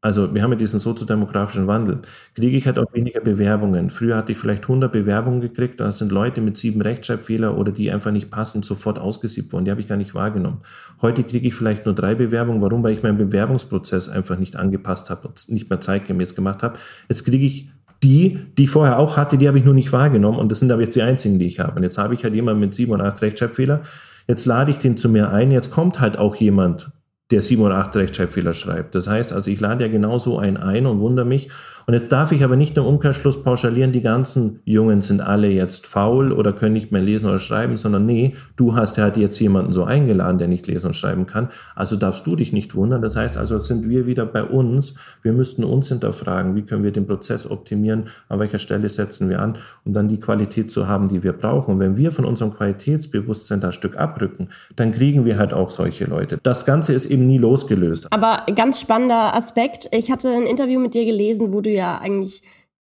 [0.05, 1.97] also wir haben ja diesen soziodemografischen Wandel,
[2.35, 3.89] kriege ich halt auch weniger Bewerbungen.
[3.89, 7.89] Früher hatte ich vielleicht 100 Bewerbungen gekriegt, da sind Leute mit sieben Rechtschreibfehler oder die
[7.89, 9.65] einfach nicht passen, sofort ausgesiebt worden.
[9.65, 10.59] Die habe ich gar nicht wahrgenommen.
[11.01, 12.61] Heute kriege ich vielleicht nur drei Bewerbungen.
[12.61, 12.83] Warum?
[12.83, 16.77] Weil ich meinen Bewerbungsprozess einfach nicht angepasst habe und nicht mehr zeitgemäß gemacht habe.
[17.09, 17.71] Jetzt kriege ich
[18.03, 20.71] die, die ich vorher auch hatte, die habe ich nur nicht wahrgenommen und das sind
[20.71, 21.77] aber jetzt die einzigen, die ich habe.
[21.77, 23.81] Und jetzt habe ich halt jemanden mit sieben oder acht Rechtschreibfehler.
[24.27, 25.49] Jetzt lade ich den zu mir ein.
[25.49, 26.91] Jetzt kommt halt auch jemand,
[27.31, 28.93] der 7 oder 8 Rechtschreibfehler schreibt.
[28.95, 31.49] Das heißt also, ich lade ja genauso einen ein und wundere mich,
[31.87, 35.85] und jetzt darf ich aber nicht im Umkehrschluss pauschalieren, die ganzen Jungen sind alle jetzt
[35.85, 39.39] faul oder können nicht mehr lesen oder schreiben, sondern nee, du hast ja halt jetzt
[39.39, 41.49] jemanden so eingeladen, der nicht lesen und schreiben kann.
[41.75, 43.03] Also darfst du dich nicht wundern.
[43.03, 44.95] Das heißt also, sind wir wieder bei uns.
[45.21, 49.39] Wir müssten uns hinterfragen, wie können wir den Prozess optimieren, an welcher Stelle setzen wir
[49.39, 51.75] an, um dann die Qualität zu haben, die wir brauchen.
[51.75, 56.05] Und wenn wir von unserem Qualitätsbewusstsein das Stück abrücken, dann kriegen wir halt auch solche
[56.05, 56.39] Leute.
[56.41, 58.11] Das Ganze ist eben nie losgelöst.
[58.11, 59.89] Aber ganz spannender Aspekt.
[59.91, 62.43] Ich hatte ein Interview mit dir gelesen, wo du ja eigentlich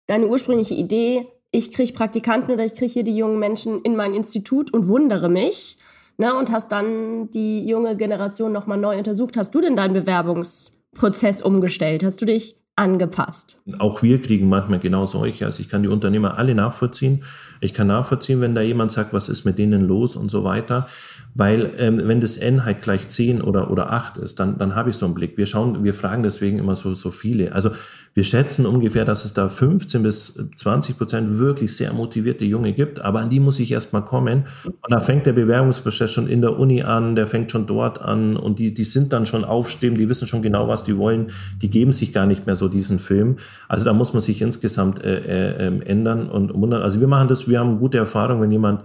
[0.06, 4.14] deine ursprüngliche Idee, ich kriege Praktikanten oder ich kriege hier die jungen Menschen in mein
[4.14, 5.76] Institut und wundere mich.
[6.18, 9.36] Ne, und hast dann die junge Generation nochmal neu untersucht.
[9.36, 12.04] Hast du denn deinen Bewerbungsprozess umgestellt?
[12.04, 13.60] Hast du dich angepasst?
[13.78, 15.44] Auch wir kriegen manchmal genau solche.
[15.46, 17.24] Also ich kann die Unternehmer alle nachvollziehen.
[17.60, 20.86] Ich kann nachvollziehen, wenn da jemand sagt, was ist mit denen los und so weiter.
[21.34, 24.90] Weil ähm, wenn das N halt gleich 10 oder, oder 8 ist, dann, dann habe
[24.90, 25.38] ich so einen Blick.
[25.38, 27.52] Wir schauen, wir fragen deswegen immer so, so viele.
[27.52, 27.70] Also
[28.14, 33.00] wir schätzen ungefähr, dass es da 15 bis 20 Prozent wirklich sehr motivierte Junge gibt,
[33.00, 34.44] aber an die muss ich erstmal kommen.
[34.64, 38.36] Und da fängt der Bewerbungsprozess schon in der Uni an, der fängt schon dort an
[38.36, 41.28] und die, die sind dann schon aufstehen, die wissen schon genau, was die wollen,
[41.62, 43.36] die geben sich gar nicht mehr so diesen Film.
[43.68, 46.82] Also da muss man sich insgesamt äh, äh, ähm, ändern und wundern.
[46.82, 48.82] Also wir machen das, wir haben gute Erfahrungen, wenn jemand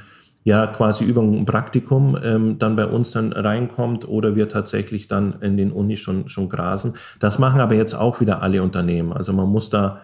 [0.48, 5.42] ja quasi über ein Praktikum ähm, dann bei uns dann reinkommt oder wir tatsächlich dann
[5.42, 6.94] in den Unis schon, schon grasen.
[7.20, 9.12] Das machen aber jetzt auch wieder alle Unternehmen.
[9.12, 10.04] Also man muss da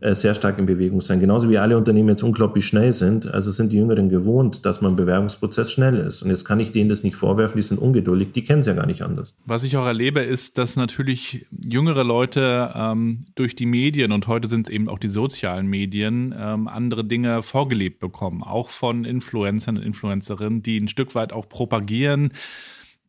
[0.00, 1.20] sehr stark in Bewegung sein.
[1.20, 3.26] Genauso wie alle Unternehmen jetzt unglaublich schnell sind.
[3.26, 6.22] Also sind die Jüngeren gewohnt, dass man Bewerbungsprozess schnell ist.
[6.22, 8.72] Und jetzt kann ich denen das nicht vorwerfen, die sind ungeduldig, die kennen es ja
[8.72, 9.34] gar nicht anders.
[9.44, 14.48] Was ich auch erlebe, ist, dass natürlich jüngere Leute ähm, durch die Medien und heute
[14.48, 19.76] sind es eben auch die sozialen Medien ähm, andere Dinge vorgelebt bekommen, auch von Influencern
[19.76, 22.30] und Influencerinnen, die ein Stück weit auch propagieren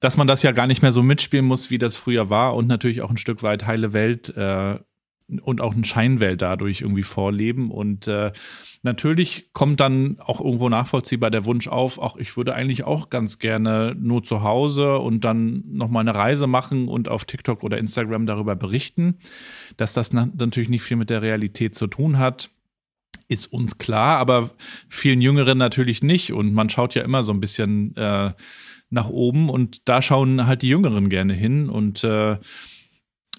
[0.01, 2.67] dass man das ja gar nicht mehr so mitspielen muss, wie das früher war und
[2.67, 4.79] natürlich auch ein Stück weit heile Welt äh,
[5.39, 7.71] und auch eine Scheinwelt dadurch irgendwie vorleben.
[7.71, 8.31] Und äh,
[8.83, 13.39] natürlich kommt dann auch irgendwo nachvollziehbar der Wunsch auf, auch ich würde eigentlich auch ganz
[13.39, 18.25] gerne nur zu Hause und dann nochmal eine Reise machen und auf TikTok oder Instagram
[18.25, 19.19] darüber berichten.
[19.77, 22.49] Dass das natürlich nicht viel mit der Realität zu tun hat,
[23.27, 24.51] ist uns klar, aber
[24.89, 26.33] vielen Jüngeren natürlich nicht.
[26.33, 28.33] Und man schaut ja immer so ein bisschen äh,
[28.89, 32.37] nach oben und da schauen halt die Jüngeren gerne hin und äh,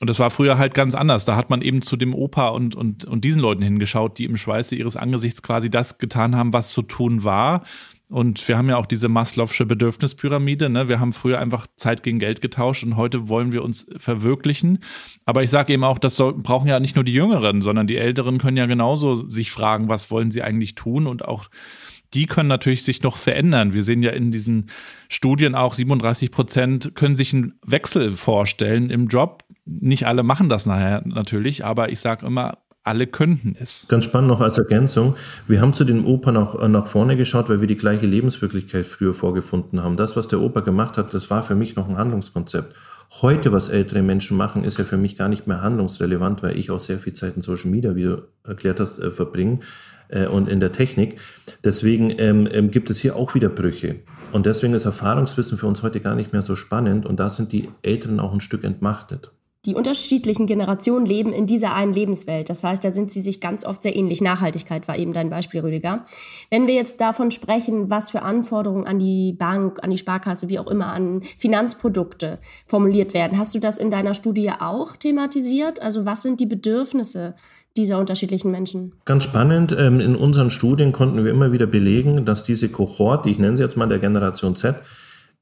[0.02, 1.26] und das war früher halt ganz anders.
[1.26, 4.36] Da hat man eben zu dem Opa und, und, und diesen Leuten hingeschaut, die im
[4.36, 7.62] Schweiße ihres Angesichts quasi das getan haben, was zu tun war.
[8.08, 10.70] Und wir haben ja auch diese Maslow'sche Bedürfnispyramide.
[10.70, 10.88] Ne?
[10.88, 14.80] Wir haben früher einfach Zeit gegen Geld getauscht und heute wollen wir uns verwirklichen.
[15.24, 17.96] Aber ich sage eben auch, das soll, brauchen ja nicht nur die Jüngeren, sondern die
[17.96, 21.48] Älteren können ja genauso sich fragen, was wollen sie eigentlich tun und auch
[22.14, 23.72] die können natürlich sich noch verändern.
[23.72, 24.70] Wir sehen ja in diesen
[25.09, 29.44] Studien auch 37 Prozent können sich einen Wechsel vorstellen im Job.
[29.64, 33.87] Nicht alle machen das nachher natürlich, aber ich sage immer, alle könnten es.
[33.88, 35.14] Ganz spannend noch als Ergänzung.
[35.46, 38.85] Wir haben zu den Opern auch äh, nach vorne geschaut, weil wir die gleiche Lebenswirklichkeit
[38.87, 39.96] früher vorgefunden haben.
[39.96, 42.75] Das, was der Opa gemacht hat, das war für mich noch ein Handlungskonzept.
[43.20, 46.70] Heute, was ältere Menschen machen, ist ja für mich gar nicht mehr handlungsrelevant, weil ich
[46.70, 49.61] auch sehr viel Zeit in Social Media, wie du erklärt hast, äh, verbringe
[50.12, 51.18] äh, und in der Technik.
[51.64, 53.96] Deswegen ähm, ähm, gibt es hier auch wieder Brüche.
[54.33, 57.53] Und deswegen ist Erfahrungswissen für uns heute gar nicht mehr so spannend und da sind
[57.53, 59.33] die Älteren auch ein Stück entmachtet.
[59.64, 62.51] Die unterschiedlichen Generationen leben in dieser einen Lebenswelt.
[62.51, 64.20] Das heißt, da sind sie sich ganz oft sehr ähnlich.
[64.20, 66.05] Nachhaltigkeit war eben dein Beispiel, Rüdiger.
[66.51, 70.59] Wenn wir jetzt davon sprechen, was für Anforderungen an die Bank, an die Sparkasse, wie
[70.59, 75.81] auch immer, an Finanzprodukte formuliert werden, hast du das in deiner Studie auch thematisiert?
[75.81, 77.37] Also was sind die Bedürfnisse
[77.77, 78.94] dieser unterschiedlichen Menschen?
[79.05, 79.70] Ganz spannend.
[79.79, 83.62] Ähm, in unseren Studien konnten wir immer wieder belegen, dass diese Kohorte, ich nenne sie
[83.62, 84.75] jetzt mal der Generation Z,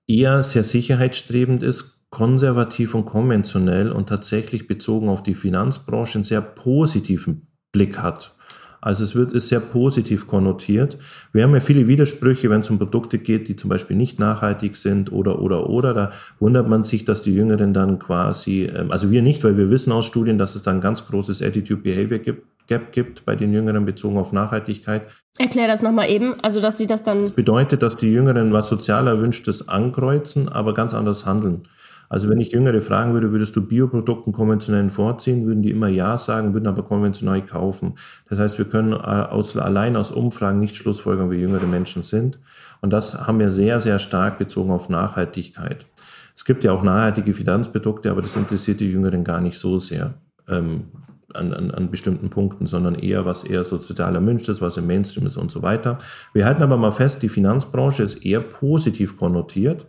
[0.06, 6.40] eher sehr sicherheitsstrebend ist, konservativ und konventionell und tatsächlich bezogen auf die Finanzbranche einen sehr
[6.40, 8.34] positiven Blick hat.
[8.82, 10.96] Also es wird ist sehr positiv konnotiert.
[11.32, 14.76] Wir haben ja viele Widersprüche, wenn es um Produkte geht, die zum Beispiel nicht nachhaltig
[14.76, 15.92] sind oder oder oder.
[15.92, 19.70] Da wundert man sich, dass die Jüngeren dann quasi, ähm, also wir nicht, weil wir
[19.70, 22.20] wissen aus Studien, dass es dann ein ganz großes Attitude-Behavior
[22.66, 25.02] Gap gibt bei den Jüngeren bezogen auf Nachhaltigkeit.
[25.38, 27.22] Erklär das nochmal eben, also dass sie das dann.
[27.22, 31.66] Das bedeutet, dass die Jüngeren was sozial Erwünschtes ankreuzen, aber ganz anders handeln.
[32.10, 36.18] Also wenn ich Jüngere fragen würde, würdest du Bioprodukten konventionellen vorziehen, würden die immer Ja
[36.18, 37.94] sagen, würden aber konventionell kaufen.
[38.28, 42.40] Das heißt, wir können aus, allein aus Umfragen nicht schlussfolgern, wie jüngere Menschen sind.
[42.80, 45.86] Und das haben wir sehr, sehr stark bezogen auf Nachhaltigkeit.
[46.34, 50.14] Es gibt ja auch nachhaltige Finanzprodukte, aber das interessiert die Jüngeren gar nicht so sehr.
[50.48, 50.86] Ähm,
[51.32, 54.88] an, an, an bestimmten Punkten, sondern eher, was eher so sozial erwünscht ist, was im
[54.88, 55.98] Mainstream ist und so weiter.
[56.32, 59.86] Wir halten aber mal fest, die Finanzbranche ist eher positiv konnotiert.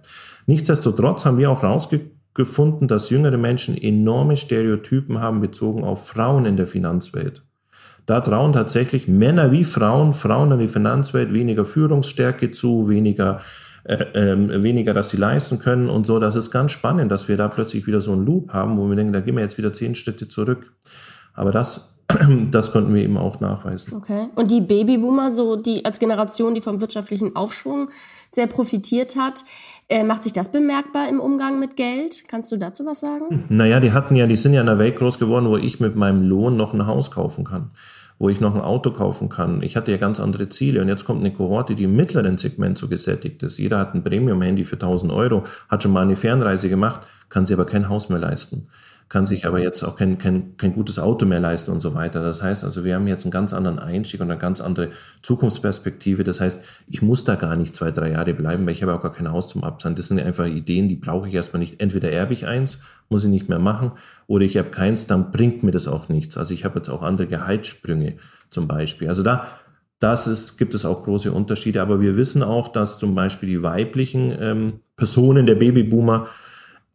[0.51, 6.57] Nichtsdestotrotz haben wir auch herausgefunden, dass jüngere Menschen enorme Stereotypen haben bezogen auf Frauen in
[6.57, 7.45] der Finanzwelt.
[8.05, 13.39] Da trauen tatsächlich Männer wie Frauen, Frauen in die Finanzwelt weniger Führungsstärke zu, weniger,
[13.85, 16.19] äh, äh, weniger, dass sie leisten können und so.
[16.19, 18.97] Das ist ganz spannend, dass wir da plötzlich wieder so einen Loop haben, wo wir
[18.97, 20.73] denken, da gehen wir jetzt wieder zehn Schritte zurück.
[21.33, 21.97] Aber das,
[22.51, 23.93] das konnten wir eben auch nachweisen.
[23.93, 24.27] Okay.
[24.35, 27.89] Und die Babyboomer, so die als Generation, die vom wirtschaftlichen Aufschwung
[28.31, 29.45] sehr profitiert hat,
[29.91, 32.23] äh, macht sich das bemerkbar im Umgang mit Geld?
[32.27, 33.43] Kannst du dazu was sagen?
[33.49, 35.95] Naja, die hatten ja, die sind ja in einer Welt groß geworden, wo ich mit
[35.95, 37.71] meinem Lohn noch ein Haus kaufen kann,
[38.17, 39.61] wo ich noch ein Auto kaufen kann.
[39.61, 42.77] Ich hatte ja ganz andere Ziele und jetzt kommt eine Kohorte, die im mittleren Segment
[42.77, 43.57] so gesättigt ist.
[43.57, 47.53] Jeder hat ein Premium-Handy für 1000 Euro, hat schon mal eine Fernreise gemacht, kann sich
[47.53, 48.67] aber kein Haus mehr leisten
[49.11, 52.21] kann sich aber jetzt auch kein, kein, kein gutes Auto mehr leisten und so weiter.
[52.21, 56.23] Das heißt also, wir haben jetzt einen ganz anderen Einstieg und eine ganz andere Zukunftsperspektive.
[56.23, 59.01] Das heißt, ich muss da gar nicht zwei, drei Jahre bleiben, weil ich habe auch
[59.01, 59.97] gar kein Haus zum Abzahlen.
[59.97, 61.81] Das sind einfach Ideen, die brauche ich erstmal nicht.
[61.81, 63.91] Entweder erbe ich eins, muss ich nicht mehr machen,
[64.27, 66.37] oder ich habe keins, dann bringt mir das auch nichts.
[66.37, 68.15] Also ich habe jetzt auch andere Gehaltssprünge
[68.49, 69.09] zum Beispiel.
[69.09, 69.45] Also da,
[69.99, 71.81] das ist, gibt es auch große Unterschiede.
[71.81, 76.27] Aber wir wissen auch, dass zum Beispiel die weiblichen ähm, Personen der Babyboomer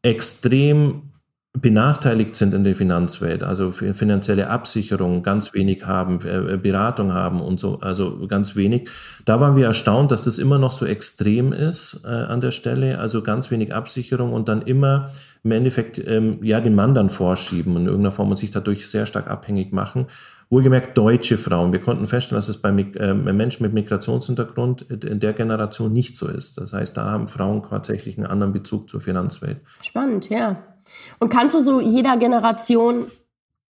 [0.00, 1.12] extrem
[1.60, 7.58] benachteiligt sind in der Finanzwelt, also finanzielle Absicherung ganz wenig haben, äh, Beratung haben und
[7.58, 8.90] so, also ganz wenig.
[9.24, 12.98] Da waren wir erstaunt, dass das immer noch so extrem ist äh, an der Stelle,
[12.98, 15.10] also ganz wenig Absicherung und dann immer
[15.44, 18.86] im Endeffekt ähm, ja den Mann dann vorschieben und in irgendeiner Form und sich dadurch
[18.86, 20.06] sehr stark abhängig machen.
[20.50, 21.72] Wohlgemerkt deutsche Frauen.
[21.72, 26.28] Wir konnten feststellen, dass es bei äh, Menschen mit Migrationshintergrund in der Generation nicht so
[26.28, 26.58] ist.
[26.58, 29.60] Das heißt, da haben Frauen tatsächlich einen anderen Bezug zur Finanzwelt.
[29.80, 30.75] Spannend, ja.
[31.18, 33.04] Und kannst du so jeder Generation,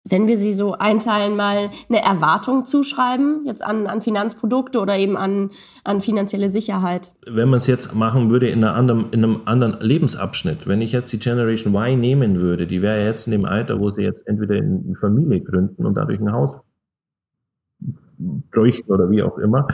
[0.09, 5.17] wenn wir sie so einteilen, mal eine Erwartung zuschreiben, jetzt an, an Finanzprodukte oder eben
[5.17, 5.51] an,
[5.83, 7.13] an finanzielle Sicherheit?
[7.27, 11.13] Wenn man es jetzt machen würde in, anderen, in einem anderen Lebensabschnitt, wenn ich jetzt
[11.13, 14.57] die Generation Y nehmen würde, die wäre jetzt in dem Alter, wo sie jetzt entweder
[14.57, 16.57] eine Familie gründen und dadurch ein Haus
[18.51, 19.67] bräuchten oder wie auch immer.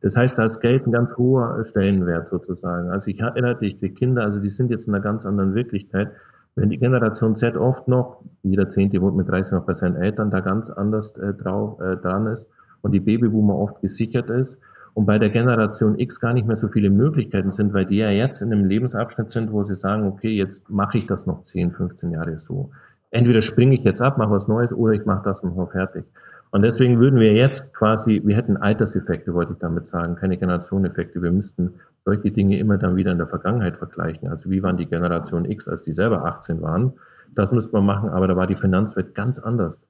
[0.00, 2.90] Das heißt, da ist Geld ein ganz hoher Stellenwert sozusagen.
[2.90, 6.12] Also ich erinnere dich, die Kinder, also die sind jetzt in einer ganz anderen Wirklichkeit.
[6.54, 10.30] Wenn die Generation Z oft noch, jeder Zehnte wohnt mit 30 noch bei seinen Eltern,
[10.30, 12.46] da ganz anders äh, drauf, äh, dran ist
[12.82, 14.58] und die Babyboomer oft gesichert ist
[14.94, 18.10] und bei der Generation X gar nicht mehr so viele Möglichkeiten sind, weil die ja
[18.10, 21.72] jetzt in einem Lebensabschnitt sind, wo sie sagen, okay, jetzt mache ich das noch 10,
[21.72, 22.70] 15 Jahre so.
[23.10, 26.04] Entweder springe ich jetzt ab, mache was Neues oder ich mache das noch fertig.
[26.50, 31.22] Und deswegen würden wir jetzt quasi, wir hätten Alterseffekte, wollte ich damit sagen, keine Generationeneffekte.
[31.22, 34.28] Wir müssten solche Dinge immer dann wieder in der Vergangenheit vergleichen.
[34.28, 36.94] Also wie waren die Generation X, als die selber 18 waren?
[37.34, 39.80] Das müsste man machen, aber da war die Finanzwelt ganz anders.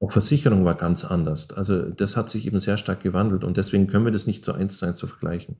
[0.00, 1.52] Auch Versicherung war ganz anders.
[1.52, 4.52] Also das hat sich eben sehr stark gewandelt und deswegen können wir das nicht so
[4.52, 5.56] eins zu eins zu vergleichen.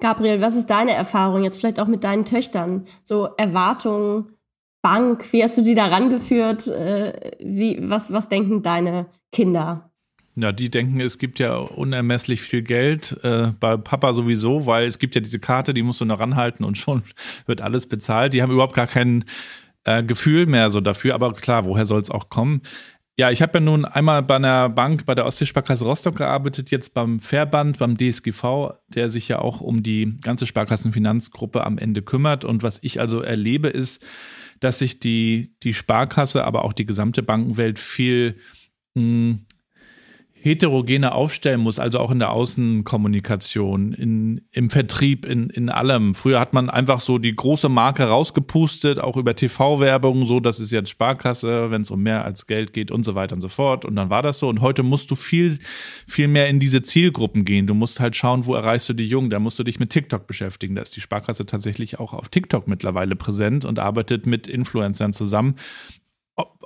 [0.00, 2.84] Gabriel, was ist deine Erfahrung jetzt vielleicht auch mit deinen Töchtern?
[3.04, 4.36] So Erwartungen,
[4.82, 6.66] Bank, wie hast du die da rangeführt?
[6.68, 9.89] Äh, wie, was, was denken deine Kinder?
[10.36, 14.98] Ja, die denken, es gibt ja unermesslich viel Geld äh, bei Papa sowieso, weil es
[14.98, 17.02] gibt ja diese Karte, die musst du noch ranhalten und schon
[17.46, 18.32] wird alles bezahlt.
[18.32, 19.24] Die haben überhaupt gar kein
[19.84, 22.62] äh, Gefühl mehr so dafür, aber klar, woher soll es auch kommen?
[23.18, 26.94] Ja, ich habe ja nun einmal bei einer Bank bei der Ostseesparkasse Rostock gearbeitet, jetzt
[26.94, 32.46] beim Verband, beim DSGV, der sich ja auch um die ganze Sparkassenfinanzgruppe am Ende kümmert.
[32.46, 34.02] Und was ich also erlebe, ist,
[34.60, 38.36] dass sich die, die Sparkasse, aber auch die gesamte Bankenwelt viel
[38.94, 39.46] mh, hm,
[40.42, 46.14] heterogener aufstellen muss, also auch in der Außenkommunikation, in, im Vertrieb, in, in allem.
[46.14, 50.70] Früher hat man einfach so die große Marke rausgepustet, auch über TV-Werbung, so, das ist
[50.70, 53.84] jetzt Sparkasse, wenn es um mehr als Geld geht und so weiter und so fort.
[53.84, 54.48] Und dann war das so.
[54.48, 55.58] Und heute musst du viel,
[56.06, 57.66] viel mehr in diese Zielgruppen gehen.
[57.66, 59.30] Du musst halt schauen, wo erreichst du die Jungen.
[59.30, 60.74] Da musst du dich mit TikTok beschäftigen.
[60.74, 65.56] Da ist die Sparkasse tatsächlich auch auf TikTok mittlerweile präsent und arbeitet mit Influencern zusammen.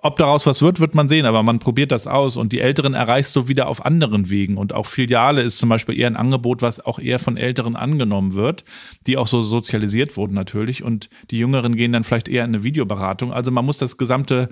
[0.04, 2.92] Ob, daraus was wird, wird man sehen, aber man probiert das aus und die Älteren
[2.92, 6.60] erreichst du wieder auf anderen Wegen und auch Filiale ist zum Beispiel eher ein Angebot,
[6.60, 8.64] was auch eher von Älteren angenommen wird,
[9.06, 12.62] die auch so sozialisiert wurden natürlich und die Jüngeren gehen dann vielleicht eher in eine
[12.62, 13.32] Videoberatung.
[13.32, 14.50] Also man muss das gesamte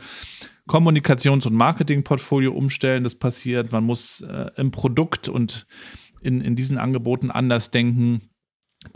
[0.67, 3.73] Kommunikations- und Marketingportfolio umstellen, das passiert.
[3.73, 5.67] Man muss äh, im Produkt und
[6.23, 8.23] in, in diesen Angeboten anders denken.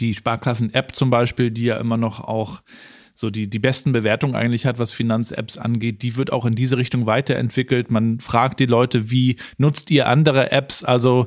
[0.01, 2.62] Die Sparkassen-App zum Beispiel, die ja immer noch auch
[3.17, 6.77] so die, die besten Bewertungen eigentlich hat, was Finanz-Apps angeht, die wird auch in diese
[6.77, 7.91] Richtung weiterentwickelt.
[7.91, 10.85] Man fragt die Leute, wie nutzt ihr andere Apps?
[10.85, 11.27] Also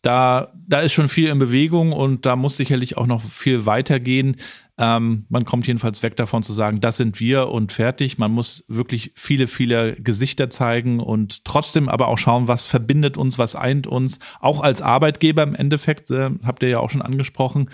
[0.00, 4.36] da, da ist schon viel in Bewegung und da muss sicherlich auch noch viel weitergehen.
[4.78, 8.16] Ähm, man kommt jedenfalls weg davon zu sagen, das sind wir und fertig.
[8.16, 13.38] Man muss wirklich viele, viele Gesichter zeigen und trotzdem aber auch schauen, was verbindet uns,
[13.38, 17.70] was eint uns, auch als Arbeitgeber im Endeffekt, äh, habt ihr ja auch schon angesprochen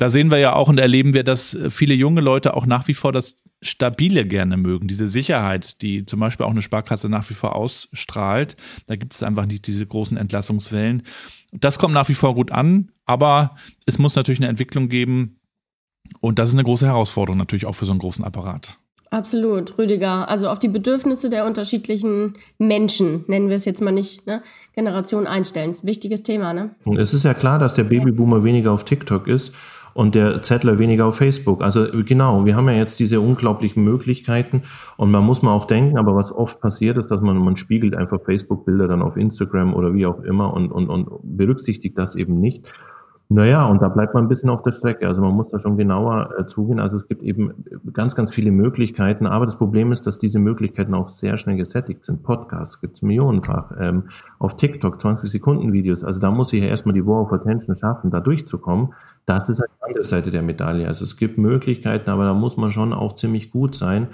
[0.00, 2.94] da sehen wir ja auch und erleben wir, dass viele junge Leute auch nach wie
[2.94, 7.34] vor das Stabile gerne mögen, diese Sicherheit, die zum Beispiel auch eine Sparkasse nach wie
[7.34, 8.56] vor ausstrahlt.
[8.86, 11.02] Da gibt es einfach nicht diese großen Entlassungswellen.
[11.52, 15.38] Das kommt nach wie vor gut an, aber es muss natürlich eine Entwicklung geben
[16.20, 18.78] und das ist eine große Herausforderung natürlich auch für so einen großen Apparat.
[19.10, 20.30] Absolut, Rüdiger.
[20.30, 24.40] Also auf die Bedürfnisse der unterschiedlichen Menschen, nennen wir es jetzt mal nicht, ne?
[24.72, 25.76] Generation einstellen.
[25.82, 26.70] Wichtiges Thema, ne?
[26.84, 29.52] Und es ist ja klar, dass der Babyboomer weniger auf TikTok ist
[29.94, 31.62] und der Zettler weniger auf Facebook.
[31.62, 34.62] Also genau, wir haben ja jetzt diese unglaublichen Möglichkeiten
[34.96, 37.94] und man muss mal auch denken, aber was oft passiert ist, dass man, man spiegelt
[37.94, 42.40] einfach Facebook-Bilder dann auf Instagram oder wie auch immer und, und, und berücksichtigt das eben
[42.40, 42.70] nicht.
[43.32, 45.06] Naja, und da bleibt man ein bisschen auf der Strecke.
[45.06, 46.80] Also man muss da schon genauer äh, zugehen.
[46.80, 49.24] Also es gibt eben ganz, ganz viele Möglichkeiten.
[49.24, 52.24] Aber das Problem ist, dass diese Möglichkeiten auch sehr schnell gesättigt sind.
[52.24, 53.70] Podcasts gibt es millionenfach.
[53.78, 54.08] Ähm,
[54.40, 56.02] auf TikTok 20 Sekunden Videos.
[56.02, 58.94] Also da muss ich ja erstmal die War of Attention schaffen, da durchzukommen.
[59.26, 60.88] Das ist halt die andere Seite der Medaille.
[60.88, 64.08] Also es gibt Möglichkeiten, aber da muss man schon auch ziemlich gut sein.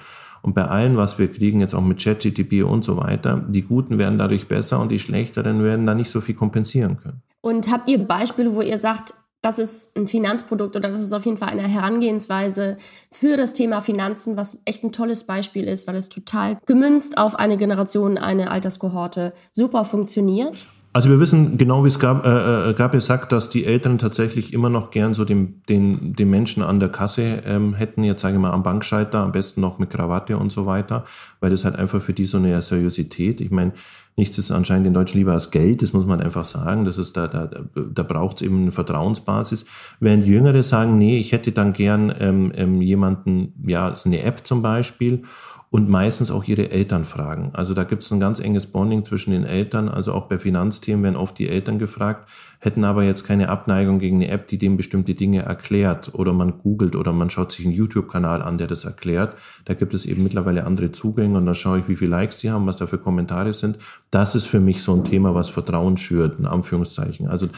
[0.47, 3.99] Und bei allen, was wir kriegen, jetzt auch mit ChatGTP und so weiter, die Guten
[3.99, 7.21] werden dadurch besser und die Schlechteren werden da nicht so viel kompensieren können.
[7.41, 11.25] Und habt ihr Beispiele, wo ihr sagt, das ist ein Finanzprodukt oder das ist auf
[11.25, 12.79] jeden Fall eine Herangehensweise
[13.11, 17.35] für das Thema Finanzen, was echt ein tolles Beispiel ist, weil es total gemünzt auf
[17.35, 20.69] eine Generation, eine Alterskohorte super funktioniert?
[20.93, 24.55] Also wir wissen genau, wie es gab, äh, äh, Gabi sagt, dass die Eltern tatsächlich
[24.55, 28.37] immer noch gern so den, den, den Menschen an der Kasse ähm, hätten, jetzt sage
[28.37, 31.05] ich mal am Bankschalter, am besten noch mit Krawatte und so weiter,
[31.41, 33.73] weil das halt einfach für die so eine Seriosität, ich meine,
[34.17, 37.15] nichts ist anscheinend in Deutschland lieber als Geld, das muss man einfach sagen, das ist
[37.17, 39.67] da, da, da braucht es eben eine Vertrauensbasis,
[40.01, 44.63] während Jüngere sagen, nee, ich hätte dann gern ähm, ähm, jemanden, ja, eine App zum
[44.63, 45.23] Beispiel
[45.71, 47.51] und meistens auch ihre Eltern fragen.
[47.53, 49.89] Also da gibt es ein ganz enges Bonding zwischen den Eltern.
[49.89, 52.29] Also auch bei Finanzthemen werden oft die Eltern gefragt,
[52.61, 56.15] hätten aber jetzt keine Abneigung gegen eine App, die dem bestimmte Dinge erklärt.
[56.15, 59.37] Oder man googelt oder man schaut sich einen YouTube-Kanal an, der das erklärt.
[59.65, 62.51] Da gibt es eben mittlerweile andere Zugänge und dann schaue ich, wie viele Likes die
[62.51, 63.79] haben, was da für Kommentare sind.
[64.11, 67.27] Das ist für mich so ein Thema, was Vertrauen schürt, in Anführungszeichen.
[67.27, 67.49] Also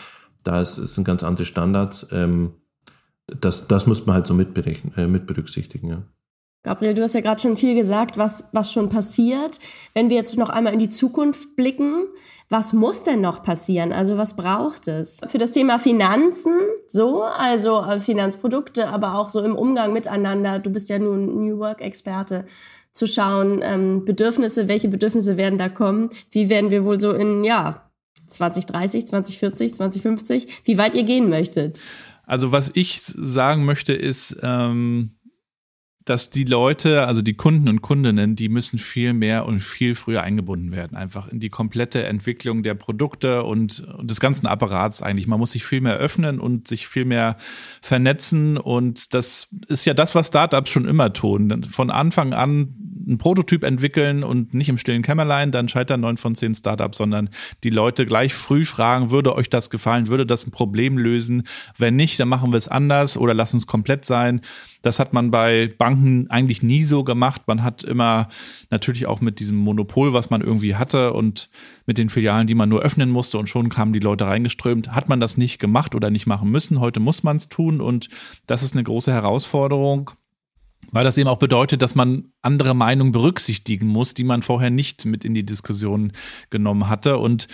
[0.44, 2.08] da ist, sind ganz andere Standards.
[2.10, 2.52] Ähm,
[3.26, 5.88] das, das muss man halt so äh, mit berücksichtigen.
[5.88, 6.02] Ja.
[6.64, 9.60] Gabriel, du hast ja gerade schon viel gesagt, was, was schon passiert.
[9.94, 12.06] Wenn wir jetzt noch einmal in die Zukunft blicken,
[12.48, 13.92] was muss denn noch passieren?
[13.92, 15.20] Also was braucht es?
[15.28, 16.54] Für das Thema Finanzen,
[16.86, 20.58] so, also äh, Finanzprodukte, aber auch so im Umgang miteinander.
[20.58, 22.46] Du bist ja nun New Work-Experte
[22.92, 26.10] zu schauen, ähm, Bedürfnisse, welche Bedürfnisse werden da kommen?
[26.30, 27.88] Wie werden wir wohl so in, ja,
[28.26, 31.80] 2030, 2040, 2050, wie weit ihr gehen möchtet?
[32.24, 35.12] Also was ich sagen möchte ist, ähm
[36.08, 40.22] dass die Leute, also die Kunden und Kundinnen, die müssen viel mehr und viel früher
[40.22, 45.26] eingebunden werden, einfach in die komplette Entwicklung der Produkte und, und des ganzen Apparats eigentlich.
[45.26, 47.36] Man muss sich viel mehr öffnen und sich viel mehr
[47.82, 51.62] vernetzen und das ist ja das, was Startups schon immer tun.
[51.70, 52.74] Von Anfang an
[53.08, 57.30] einen Prototyp entwickeln und nicht im stillen Kämmerlein, dann scheitern neun von zehn Startups, sondern
[57.64, 61.44] die Leute gleich früh fragen, würde euch das gefallen, würde das ein Problem lösen?
[61.76, 64.42] Wenn nicht, dann machen wir es anders oder lassen es komplett sein.
[64.82, 67.42] Das hat man bei Banken eigentlich nie so gemacht.
[67.46, 68.28] Man hat immer
[68.70, 71.50] natürlich auch mit diesem Monopol, was man irgendwie hatte und
[71.86, 75.08] mit den Filialen, die man nur öffnen musste und schon kamen die Leute reingeströmt, hat
[75.08, 76.80] man das nicht gemacht oder nicht machen müssen.
[76.80, 78.08] Heute muss man es tun und
[78.46, 80.12] das ist eine große Herausforderung.
[80.90, 85.04] Weil das eben auch bedeutet, dass man andere Meinungen berücksichtigen muss, die man vorher nicht
[85.04, 86.12] mit in die Diskussion
[86.50, 87.18] genommen hatte.
[87.18, 87.46] Und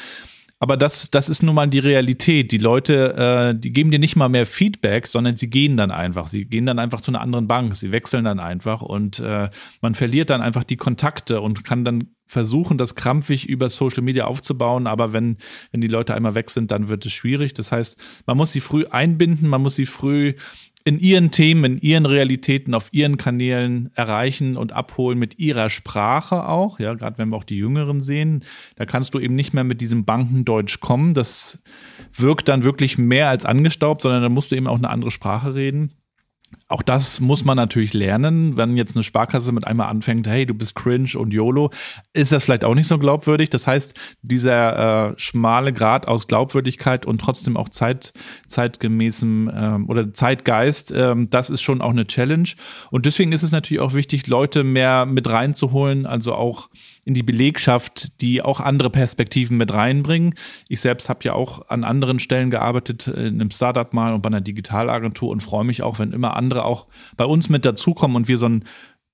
[0.65, 2.51] aber das, das ist nun mal die Realität.
[2.51, 6.27] Die Leute, äh, die geben dir nicht mal mehr Feedback, sondern sie gehen dann einfach.
[6.27, 7.77] Sie gehen dann einfach zu einer anderen Bank.
[7.77, 9.51] Sie wechseln dann einfach und äh,
[9.83, 14.25] man verliert dann einfach die Kontakte und kann dann versuchen, das krampfig über Social Media
[14.25, 14.87] aufzubauen.
[14.87, 15.37] Aber wenn,
[15.71, 17.53] wenn die Leute einmal weg sind, dann wird es schwierig.
[17.53, 20.33] Das heißt, man muss sie früh einbinden, man muss sie früh
[20.87, 26.47] in ihren Themen, in ihren Realitäten, auf ihren Kanälen erreichen und abholen mit ihrer Sprache
[26.47, 26.79] auch.
[26.79, 28.45] Ja, gerade wenn wir auch die Jüngeren sehen,
[28.77, 31.15] da kannst du eben nicht mehr mit diesem Bankendeutsch kommen.
[31.15, 31.59] Das
[32.13, 35.55] wirkt dann wirklich mehr als angestaubt, sondern da musst du eben auch eine andere Sprache
[35.55, 35.93] reden.
[36.69, 38.57] Auch das muss man natürlich lernen.
[38.57, 41.71] Wenn jetzt eine Sparkasse mit einmal anfängt, hey, du bist cringe und YOLO,
[42.13, 43.51] ist das vielleicht auch nicht so glaubwürdig.
[43.51, 48.13] Das heißt, dieser äh, schmale Grad aus Glaubwürdigkeit und trotzdem auch Zeit,
[48.47, 52.49] zeitgemäßem ähm, oder Zeitgeist, ähm, das ist schon auch eine Challenge.
[52.91, 56.69] Und deswegen ist es natürlich auch wichtig, Leute mehr mit reinzuholen, also auch
[57.05, 60.35] in die Belegschaft, die auch andere Perspektiven mit reinbringen.
[60.69, 64.29] Ich selbst habe ja auch an anderen Stellen gearbeitet, in einem Startup mal und bei
[64.29, 66.87] einer Digitalagentur und freue mich auch, wenn immer andere auch
[67.17, 68.65] bei uns mit dazukommen und wir so einen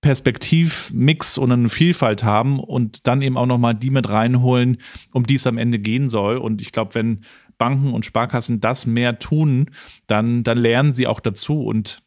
[0.01, 4.79] Perspektivmix und eine Vielfalt haben und dann eben auch nochmal die mit reinholen,
[5.13, 6.39] um die es am Ende gehen soll.
[6.39, 7.25] Und ich glaube, wenn
[7.59, 9.71] Banken und Sparkassen das mehr tun,
[10.07, 12.03] dann, dann lernen sie auch dazu und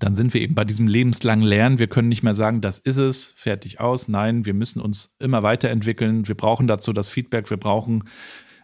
[0.00, 1.78] dann sind wir eben bei diesem lebenslangen Lernen.
[1.78, 4.08] Wir können nicht mehr sagen, das ist es, fertig aus.
[4.08, 6.26] Nein, wir müssen uns immer weiterentwickeln.
[6.26, 7.50] Wir brauchen dazu das Feedback.
[7.50, 8.04] Wir brauchen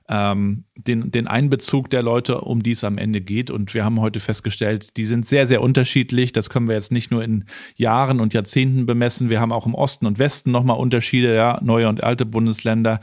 [0.09, 3.51] ähm, den, den Einbezug der Leute, um die es am Ende geht.
[3.51, 6.33] Und wir haben heute festgestellt, die sind sehr, sehr unterschiedlich.
[6.33, 9.29] Das können wir jetzt nicht nur in Jahren und Jahrzehnten bemessen.
[9.29, 13.01] Wir haben auch im Osten und Westen nochmal Unterschiede, ja, neue und alte Bundesländer.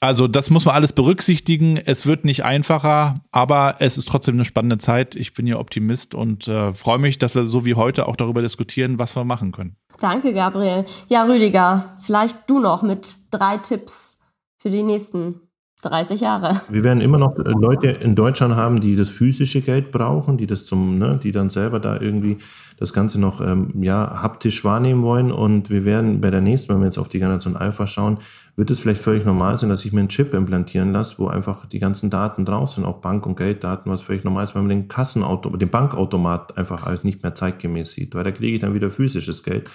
[0.00, 1.76] Also das muss man alles berücksichtigen.
[1.76, 5.16] Es wird nicht einfacher, aber es ist trotzdem eine spannende Zeit.
[5.16, 8.40] Ich bin ja Optimist und äh, freue mich, dass wir so wie heute auch darüber
[8.40, 9.76] diskutieren, was wir machen können.
[10.00, 10.84] Danke, Gabriel.
[11.08, 14.20] Ja, Rüdiger, vielleicht du noch mit drei Tipps
[14.58, 15.47] für die nächsten
[15.82, 16.60] 30 Jahre.
[16.68, 20.46] Wir werden immer noch äh, Leute in Deutschland haben, die das physische Geld brauchen, die
[20.46, 22.38] das zum, ne, die dann selber da irgendwie
[22.78, 25.30] das Ganze noch ähm, ja, haptisch wahrnehmen wollen.
[25.30, 28.18] Und wir werden bei der nächsten, wenn wir jetzt auf die Generation Alpha schauen,
[28.56, 31.66] wird es vielleicht völlig normal sein, dass ich mir einen Chip implantieren lasse, wo einfach
[31.66, 34.70] die ganzen Daten drauf sind, auch Bank- und Gelddaten, was völlig normal ist, weil man
[34.70, 38.74] den Kassenauto, den Bankautomat einfach als nicht mehr zeitgemäß sieht, weil da kriege ich dann
[38.74, 39.70] wieder physisches Geld.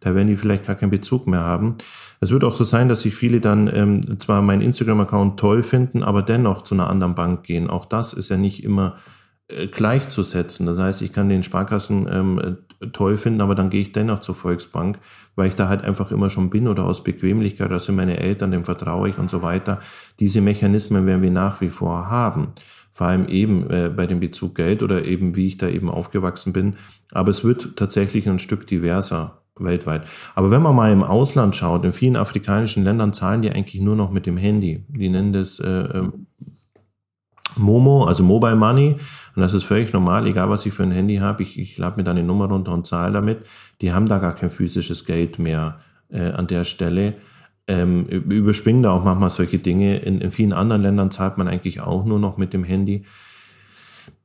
[0.00, 1.76] Da werden die vielleicht gar keinen Bezug mehr haben.
[2.20, 6.02] Es wird auch so sein, dass sich viele dann ähm, zwar meinen Instagram-Account toll finden,
[6.02, 7.70] aber dennoch zu einer anderen Bank gehen.
[7.70, 8.96] Auch das ist ja nicht immer
[9.48, 10.66] äh, gleichzusetzen.
[10.66, 14.20] Das heißt, ich kann den Sparkassen ähm, äh, toll finden, aber dann gehe ich dennoch
[14.20, 14.98] zur Volksbank,
[15.36, 18.50] weil ich da halt einfach immer schon bin oder aus Bequemlichkeit, das sind meine Eltern,
[18.50, 19.80] dem vertraue ich und so weiter.
[20.20, 22.48] Diese Mechanismen werden wir nach wie vor haben.
[22.92, 26.52] Vor allem eben äh, bei dem Bezug Geld oder eben wie ich da eben aufgewachsen
[26.52, 26.76] bin.
[27.12, 30.02] Aber es wird tatsächlich ein Stück diverser weltweit.
[30.34, 33.96] Aber wenn man mal im Ausland schaut, in vielen afrikanischen Ländern zahlen die eigentlich nur
[33.96, 34.84] noch mit dem Handy.
[34.88, 36.26] Die nennen das äh, ähm,
[37.56, 38.96] Momo, also Mobile Money.
[39.34, 41.42] Und das ist völlig normal, egal was ich für ein Handy habe.
[41.42, 43.46] Ich, ich lade mir dann eine Nummer runter und zahle damit.
[43.80, 45.78] Die haben da gar kein physisches Geld mehr
[46.10, 47.14] äh, an der Stelle.
[47.66, 49.98] Ähm, überspringen da auch manchmal solche Dinge.
[49.98, 53.04] In, in vielen anderen Ländern zahlt man eigentlich auch nur noch mit dem Handy.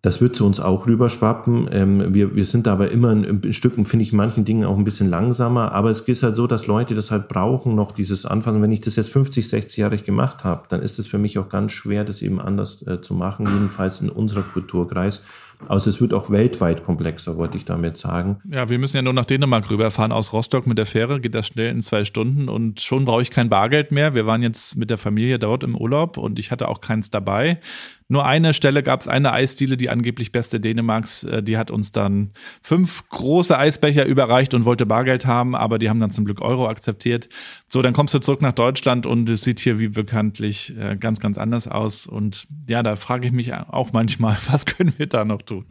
[0.01, 1.69] Das wird zu uns auch rüberschwappen.
[1.71, 4.83] Ähm, wir, wir sind aber immer ein, ein Stück, finde ich, manchen Dingen auch ein
[4.83, 5.71] bisschen langsamer.
[5.71, 8.61] Aber es ist halt so, dass Leute das halt brauchen, noch dieses Anfangen.
[8.61, 11.47] Wenn ich das jetzt 50, 60 Jahre gemacht habe, dann ist es für mich auch
[11.47, 15.23] ganz schwer, das eben anders äh, zu machen, jedenfalls in unserer Kulturkreis.
[15.67, 18.37] Also es wird auch weltweit komplexer, wollte ich damit sagen.
[18.49, 21.47] Ja, wir müssen ja nur nach Dänemark rüberfahren aus Rostock mit der Fähre, geht das
[21.47, 24.13] schnell in zwei Stunden und schon brauche ich kein Bargeld mehr.
[24.13, 27.59] Wir waren jetzt mit der Familie dort im Urlaub und ich hatte auch keins dabei.
[28.07, 31.91] Nur eine Stelle gab es eine Eisdiele, die angeblich beste Dänemarks, äh, die hat uns
[31.91, 32.31] dann
[32.61, 36.67] fünf große Eisbecher überreicht und wollte Bargeld haben, aber die haben dann zum Glück Euro
[36.67, 37.29] akzeptiert.
[37.67, 41.19] So, dann kommst du zurück nach Deutschland und es sieht hier wie bekanntlich äh, ganz,
[41.19, 42.07] ganz anders aus.
[42.07, 45.65] Und ja, da frage ich mich auch manchmal, was können wir da noch tun?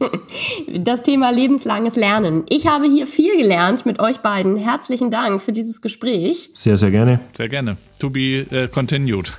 [0.73, 2.43] Das Thema lebenslanges Lernen.
[2.49, 4.57] Ich habe hier viel gelernt mit euch beiden.
[4.57, 6.49] Herzlichen Dank für dieses Gespräch.
[6.53, 7.19] Sehr, sehr gerne.
[7.35, 7.77] Sehr gerne.
[7.99, 9.33] To be uh, continued.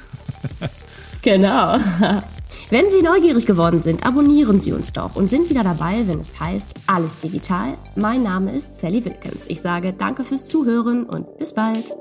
[1.23, 1.79] genau.
[2.71, 6.39] Wenn Sie neugierig geworden sind, abonnieren Sie uns doch und sind wieder dabei, wenn es
[6.41, 7.77] heißt Alles Digital.
[7.95, 9.47] Mein Name ist Sally Wilkins.
[9.49, 11.95] Ich sage danke fürs Zuhören und bis bald.